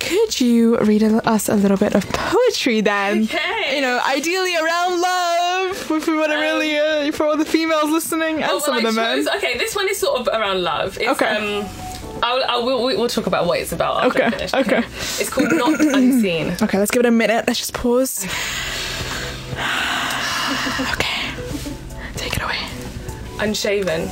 Could 0.00 0.40
you 0.40 0.78
read 0.78 1.02
a, 1.02 1.26
us 1.28 1.48
a 1.48 1.54
little 1.54 1.76
bit 1.76 1.94
of 1.94 2.04
poetry 2.12 2.80
then? 2.80 3.24
Okay. 3.24 3.76
You 3.76 3.82
know, 3.82 4.00
ideally 4.06 4.56
around 4.56 5.00
love. 5.00 5.90
If 5.90 6.06
we 6.06 6.16
want 6.16 6.30
to 6.32 6.38
really, 6.38 6.78
uh, 6.78 7.12
for 7.12 7.26
all 7.26 7.36
the 7.36 7.44
females 7.44 7.90
listening 7.90 8.42
and 8.42 8.50
Oh, 8.50 8.58
some 8.58 8.76
well, 8.76 8.86
of 8.88 8.94
the 8.94 9.00
I 9.00 9.16
men. 9.16 9.28
Okay, 9.36 9.58
this 9.58 9.74
one 9.76 9.88
is 9.88 9.98
sort 9.98 10.20
of 10.20 10.28
around 10.28 10.62
love. 10.62 10.98
It's, 10.98 11.08
Okay. 11.08 11.26
Um, 11.36 11.66
I'll, 12.22 12.42
I'll, 12.48 12.64
we'll, 12.66 12.82
we'll 12.84 13.08
talk 13.08 13.26
about 13.26 13.46
what 13.46 13.60
it's 13.60 13.72
about 13.72 14.04
after 14.04 14.22
Okay, 14.24 14.30
finish. 14.36 14.54
okay. 14.54 14.78
It's 14.86 15.30
called 15.30 15.52
Not 15.52 15.80
Unseen. 15.80 16.54
Okay, 16.62 16.78
let's 16.78 16.90
give 16.90 17.00
it 17.00 17.06
a 17.06 17.10
minute. 17.10 17.44
Let's 17.46 17.58
just 17.58 17.72
pause. 17.74 18.24
okay, 20.92 21.30
take 22.16 22.36
it 22.36 22.42
away. 22.42 22.58
Unshaven, 23.40 24.08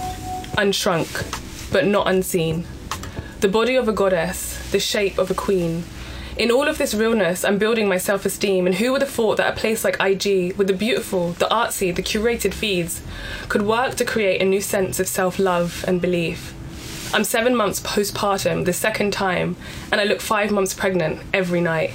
unshrunk, 0.56 1.72
but 1.72 1.84
not 1.86 2.08
unseen. 2.08 2.64
The 3.40 3.48
body 3.48 3.76
of 3.76 3.88
a 3.88 3.92
goddess, 3.92 4.70
the 4.72 4.80
shape 4.80 5.18
of 5.18 5.30
a 5.30 5.34
queen. 5.34 5.84
In 6.36 6.50
all 6.52 6.68
of 6.68 6.78
this 6.78 6.94
realness, 6.94 7.44
I'm 7.44 7.58
building 7.58 7.88
my 7.88 7.98
self 7.98 8.24
esteem, 8.24 8.66
and 8.66 8.76
who 8.76 8.92
would 8.92 9.00
have 9.02 9.10
thought 9.10 9.36
that 9.38 9.52
a 9.52 9.56
place 9.56 9.84
like 9.84 9.96
IG, 10.00 10.56
with 10.56 10.66
the 10.68 10.72
beautiful, 10.72 11.32
the 11.32 11.46
artsy, 11.46 11.94
the 11.94 12.02
curated 12.02 12.54
feeds, 12.54 13.02
could 13.48 13.62
work 13.62 13.96
to 13.96 14.04
create 14.04 14.40
a 14.40 14.44
new 14.44 14.60
sense 14.60 15.00
of 15.00 15.08
self 15.08 15.38
love 15.38 15.84
and 15.88 16.00
belief? 16.00 16.54
I'm 17.14 17.24
seven 17.24 17.56
months 17.56 17.80
postpartum, 17.80 18.66
the 18.66 18.72
second 18.74 19.12
time, 19.14 19.56
and 19.90 19.98
I 19.98 20.04
look 20.04 20.20
five 20.20 20.50
months 20.50 20.74
pregnant 20.74 21.20
every 21.32 21.62
night. 21.62 21.92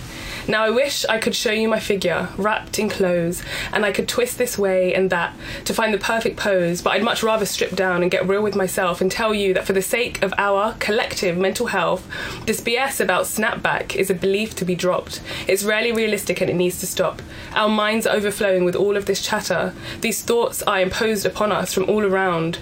Now 0.48 0.64
I 0.64 0.72
wish 0.72 1.06
I 1.06 1.20
could 1.20 1.36
show 1.36 1.52
you 1.52 1.70
my 1.70 1.80
figure, 1.80 2.30
wrapped 2.36 2.80
in 2.80 2.90
clothes, 2.90 3.44
and 3.72 3.86
I 3.86 3.92
could 3.92 4.10
twist 4.10 4.40
this 4.40 4.58
way 4.58 4.94
and 4.94 5.10
that 5.12 5.36
to 5.66 5.74
find 5.74 5.94
the 5.94 6.00
perfect 6.00 6.36
pose, 6.36 6.82
but 6.82 6.94
I'd 6.94 7.04
much 7.04 7.22
rather 7.22 7.46
strip 7.46 7.76
down 7.76 8.02
and 8.02 8.12
get 8.12 8.28
real 8.28 8.42
with 8.42 8.56
myself 8.56 9.02
and 9.02 9.12
tell 9.12 9.36
you 9.36 9.54
that 9.54 9.66
for 9.66 9.74
the 9.74 9.84
sake 9.84 10.22
of 10.24 10.34
our 10.38 10.74
collective 10.80 11.38
mental 11.38 11.68
health, 11.68 12.06
this 12.46 12.60
BS 12.60 13.00
about 13.00 13.26
snapback 13.26 13.96
is 13.96 14.10
a 14.10 14.16
belief 14.16 14.56
to 14.56 14.66
be 14.66 14.76
dropped. 14.76 15.22
It's 15.48 15.64
rarely 15.64 15.92
realistic 15.92 16.42
and 16.42 16.50
it 16.50 16.56
needs 16.56 16.80
to 16.80 16.88
stop. 16.88 17.22
Our 17.54 17.70
minds 17.70 18.08
are 18.08 18.16
overflowing 18.16 18.66
with 18.66 18.76
all 18.76 18.98
of 18.98 19.06
this 19.06 19.22
chatter. 19.22 19.74
These 20.02 20.24
thoughts 20.24 20.64
are 20.64 20.82
imposed 20.82 21.26
upon 21.26 21.52
us 21.52 21.72
from 21.72 21.88
all 21.88 22.04
around. 22.04 22.58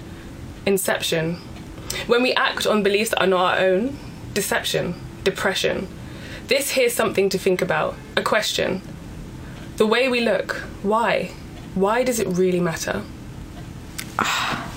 Inception. 0.66 1.40
When 2.06 2.22
we 2.22 2.32
act 2.34 2.66
on 2.66 2.82
beliefs 2.82 3.10
that 3.10 3.20
are 3.20 3.26
not 3.26 3.58
our 3.58 3.64
own, 3.64 3.98
deception, 4.34 4.94
depression. 5.24 5.88
This 6.48 6.70
here's 6.72 6.92
something 6.94 7.28
to 7.28 7.38
think 7.38 7.62
about. 7.62 7.94
A 8.16 8.22
question. 8.22 8.82
The 9.76 9.86
way 9.86 10.08
we 10.08 10.20
look, 10.20 10.56
why? 10.82 11.30
Why 11.74 12.04
does 12.04 12.18
it 12.20 12.26
really 12.28 12.60
matter? 12.60 13.02
Ah. 14.18 14.71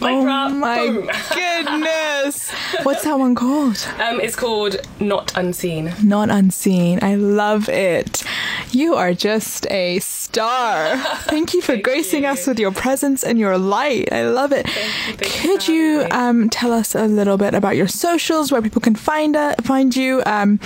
Mic 0.00 0.10
oh 0.12 0.22
drop, 0.22 0.52
my 0.52 0.86
goodness! 1.34 2.50
What's 2.84 3.04
that 3.04 3.18
one 3.18 3.34
called? 3.34 3.86
Um, 3.98 4.18
it's 4.18 4.34
called 4.34 4.76
Not 4.98 5.36
Unseen. 5.36 5.92
Not 6.02 6.30
unseen. 6.30 7.00
I 7.02 7.16
love 7.16 7.68
it. 7.68 8.22
You 8.70 8.94
are 8.94 9.12
just 9.12 9.70
a 9.70 9.98
star. 9.98 10.96
Thank 11.24 11.52
you 11.52 11.60
for 11.60 11.72
Thank 11.72 11.84
gracing 11.84 12.22
you. 12.22 12.30
us 12.30 12.46
with 12.46 12.58
your 12.58 12.72
presence 12.72 13.22
and 13.22 13.38
your 13.38 13.58
light. 13.58 14.10
I 14.10 14.22
love 14.28 14.52
it. 14.52 14.66
you, 14.68 14.72
thank 15.16 15.32
Could 15.32 15.68
you 15.68 16.06
um, 16.10 16.48
tell 16.48 16.72
us 16.72 16.94
a 16.94 17.04
little 17.06 17.36
bit 17.36 17.52
about 17.52 17.76
your 17.76 17.88
socials, 17.88 18.50
where 18.50 18.62
people 18.62 18.80
can 18.80 18.94
find 18.94 19.36
uh, 19.36 19.54
find 19.62 19.94
you, 19.94 20.22
um, 20.24 20.60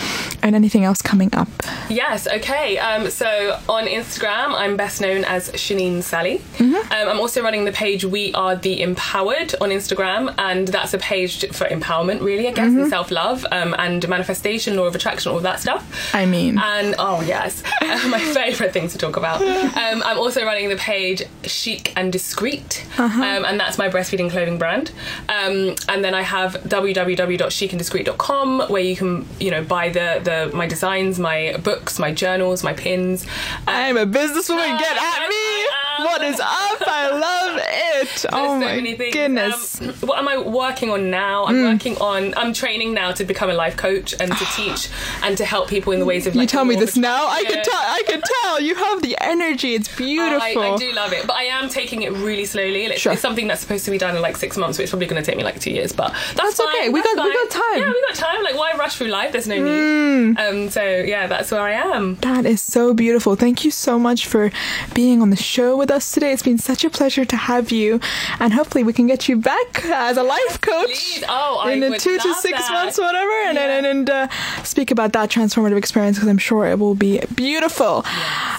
and 0.44 0.54
anything 0.54 0.84
else 0.84 1.02
coming 1.02 1.34
up? 1.34 1.48
Yes, 1.90 2.28
okay. 2.28 2.78
Um, 2.78 3.10
so 3.10 3.58
on 3.68 3.86
Instagram, 3.86 4.54
I'm 4.54 4.76
best 4.76 5.00
known 5.00 5.24
as 5.24 5.50
Shanine 5.50 6.02
Sally. 6.04 6.40
Um, 6.60 6.76
I'm 6.90 7.18
also 7.18 7.42
running 7.42 7.64
the 7.64 7.72
page 7.72 8.04
We 8.04 8.32
Are 8.34 8.54
the 8.54 8.80
Empowered 8.80 9.23
on 9.32 9.70
Instagram, 9.70 10.34
and 10.38 10.68
that's 10.68 10.94
a 10.94 10.98
page 10.98 11.46
for 11.52 11.66
empowerment, 11.66 12.20
really, 12.20 12.48
I 12.48 12.52
guess, 12.52 12.72
and 12.72 12.88
self 12.88 13.10
love 13.10 13.46
um, 13.50 13.74
and 13.78 14.06
manifestation, 14.08 14.76
law 14.76 14.84
of 14.84 14.94
attraction, 14.94 15.32
all 15.32 15.40
that 15.40 15.60
stuff. 15.60 16.14
I 16.14 16.26
mean, 16.26 16.58
And 16.58 16.94
oh 16.98 17.22
yes, 17.22 17.62
uh, 17.80 18.08
my 18.08 18.18
favourite 18.18 18.72
thing 18.72 18.88
to 18.88 18.98
talk 18.98 19.16
about. 19.16 19.42
Um, 19.42 20.02
I'm 20.04 20.18
also 20.18 20.44
running 20.44 20.68
the 20.68 20.76
page 20.76 21.22
Chic 21.44 21.92
and 21.96 22.12
Discreet, 22.12 22.84
um, 22.98 23.22
and 23.44 23.58
that's 23.58 23.78
my 23.78 23.88
breastfeeding 23.88 24.30
clothing 24.30 24.58
brand. 24.58 24.92
Um, 25.28 25.74
and 25.88 26.04
then 26.04 26.14
I 26.14 26.22
have 26.22 26.54
www.chicandiscreet.com 26.64 28.60
where 28.68 28.82
you 28.82 28.96
can 28.96 29.26
you 29.40 29.50
know 29.50 29.64
buy 29.64 29.88
the 29.88 30.20
the 30.22 30.56
my 30.56 30.66
designs, 30.66 31.18
my 31.18 31.56
books, 31.62 31.98
my 31.98 32.12
journals, 32.12 32.62
my 32.62 32.72
pins. 32.72 33.26
I'm 33.66 33.96
a 33.96 34.06
businesswoman. 34.06 34.78
Get 34.78 34.96
at 34.96 35.28
me. 35.28 36.04
What 36.04 36.22
is 36.24 36.40
up? 36.40 36.82
I 36.87 37.10
love 37.10 37.60
it. 37.62 38.26
Oh 38.32 38.38
so 38.38 38.54
my 38.58 38.76
many 38.76 38.94
things. 38.96 39.13
Goodness. 39.14 39.81
Um, 39.81 39.88
what 40.09 40.18
am 40.18 40.29
I 40.29 40.38
working 40.38 40.90
on 40.90 41.11
now? 41.11 41.44
I'm 41.46 41.62
working 41.62 41.96
on. 41.98 42.35
I'm 42.37 42.53
training 42.53 42.92
now 42.94 43.12
to 43.12 43.24
become 43.24 43.48
a 43.50 43.55
life 43.55 43.77
coach 43.77 44.14
and 44.20 44.31
to 44.37 44.44
teach 44.57 44.88
and 45.22 45.37
to 45.38 45.44
help 45.44 45.68
people 45.68 45.92
in 45.92 46.00
the 46.00 46.07
ways 46.07 46.27
of. 46.27 46.35
Like, 46.35 46.42
you 46.42 46.48
tell 46.48 46.64
me 46.64 46.77
this 46.77 46.96
now. 46.96 47.27
I 47.29 47.44
can 47.44 47.62
tell. 47.64 47.74
I 47.98 48.03
can 48.07 48.20
tell. 48.42 48.61
You 48.61 48.74
have 48.74 49.03
the 49.03 49.16
energy. 49.20 49.74
It's 49.74 49.94
beautiful. 49.96 50.42
I, 50.62 50.72
I 50.74 50.77
do 50.77 50.92
love 50.92 51.12
it, 51.12 51.27
but 51.27 51.37
I 51.37 51.44
am 51.44 51.68
taking 51.68 52.03
it 52.03 52.12
really 52.12 52.44
slowly. 52.44 52.85
It's, 52.87 53.00
Sure. 53.00 53.12
it's 53.12 53.22
something 53.22 53.46
that's 53.46 53.61
supposed 53.61 53.85
to 53.87 53.90
be 53.90 53.98
done 53.98 54.16
in 54.16 54.22
like 54.22 54.37
six 54.37 54.57
months, 54.57 54.77
but 54.79 54.83
it's 54.83 54.90
probably 54.90 55.07
going 55.07 55.22
to 55.22 55.27
take 55.27 55.37
me 55.37 55.44
like 55.44 55.61
two 55.61 55.70
years. 55.70 55.92
But 55.92 56.12
that's, 56.12 56.35
That's 56.35 56.57
fine, 56.57 56.68
okay. 56.68 56.88
We 56.88 57.00
that's 57.00 57.14
got- 57.14 57.27
we 57.27 57.33
got 57.35 57.50
time. 57.50 57.79
Yeah, 57.79 57.88
we 57.88 58.03
got 58.09 58.14
time. 58.16 58.42
Like, 58.42 58.57
why 58.57 58.72
rush 58.77 58.96
through 58.96 59.09
life? 59.09 59.33
There's 59.33 59.46
no 59.48 59.55
Mm. 59.59 60.29
need. 60.37 60.38
Um, 60.40 60.70
so 60.70 60.83
yeah, 60.83 61.27
that's 61.29 61.50
where 61.53 61.61
I 61.61 61.72
am. 61.72 62.16
That 62.16 62.44
is 62.46 62.61
so 62.61 62.92
beautiful. 62.94 63.37
Thank 63.37 63.64
you 63.64 63.70
so 63.70 63.98
much 63.98 64.27
for 64.27 64.50
being 64.94 65.22
on 65.22 65.31
the 65.31 65.37
show 65.37 65.77
with 65.77 65.85
with 65.85 65.90
us 65.90 66.12
today. 66.12 66.33
It's 66.33 66.42
been 66.42 66.57
such 66.57 66.83
a 66.83 66.88
pleasure 66.88 67.27
to 67.27 67.37
have 67.37 67.70
you, 67.70 68.00
and 68.40 68.55
hopefully 68.55 68.83
we 68.85 68.94
can 68.94 69.03
get 69.06 69.28
you 69.28 69.36
back 69.36 69.84
as 69.86 70.16
a 70.16 70.22
life 70.22 70.60
coach 70.60 70.86
Please. 70.86 71.24
Oh, 71.28 71.68
in 71.68 71.80
two 71.98 72.18
to 72.18 72.34
six 72.34 72.58
that. 72.58 72.72
months, 72.72 72.98
whatever, 72.98 73.30
and 73.30 73.58
and, 73.58 73.86
and 73.86 74.10
uh, 74.10 74.28
speak 74.62 74.90
about 74.90 75.12
that 75.12 75.30
transformative 75.30 75.76
experience 75.76 76.16
because 76.16 76.28
I'm 76.28 76.38
sure 76.38 76.66
it 76.66 76.78
will 76.78 76.94
be 76.94 77.20
beautiful. 77.34 78.04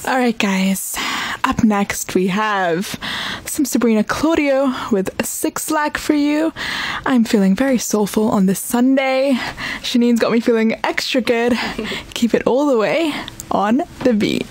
All 0.07 0.17
right, 0.17 0.37
guys. 0.37 0.95
Up 1.43 1.63
next, 1.63 2.15
we 2.15 2.27
have 2.27 2.99
some 3.45 3.65
Sabrina 3.65 4.03
Claudio 4.03 4.73
with 4.91 5.15
6LACK 5.17 5.97
for 5.97 6.13
you. 6.13 6.51
I'm 7.05 7.23
feeling 7.23 7.55
very 7.55 7.77
soulful 7.77 8.29
on 8.29 8.47
this 8.47 8.59
Sunday. 8.59 9.33
Shanine's 9.81 10.19
got 10.19 10.31
me 10.31 10.39
feeling 10.39 10.79
extra 10.83 11.21
good. 11.21 11.53
Keep 12.15 12.33
it 12.33 12.47
all 12.47 12.65
the 12.65 12.77
way 12.77 13.13
on 13.51 13.83
the 14.03 14.13
beat. 14.13 14.47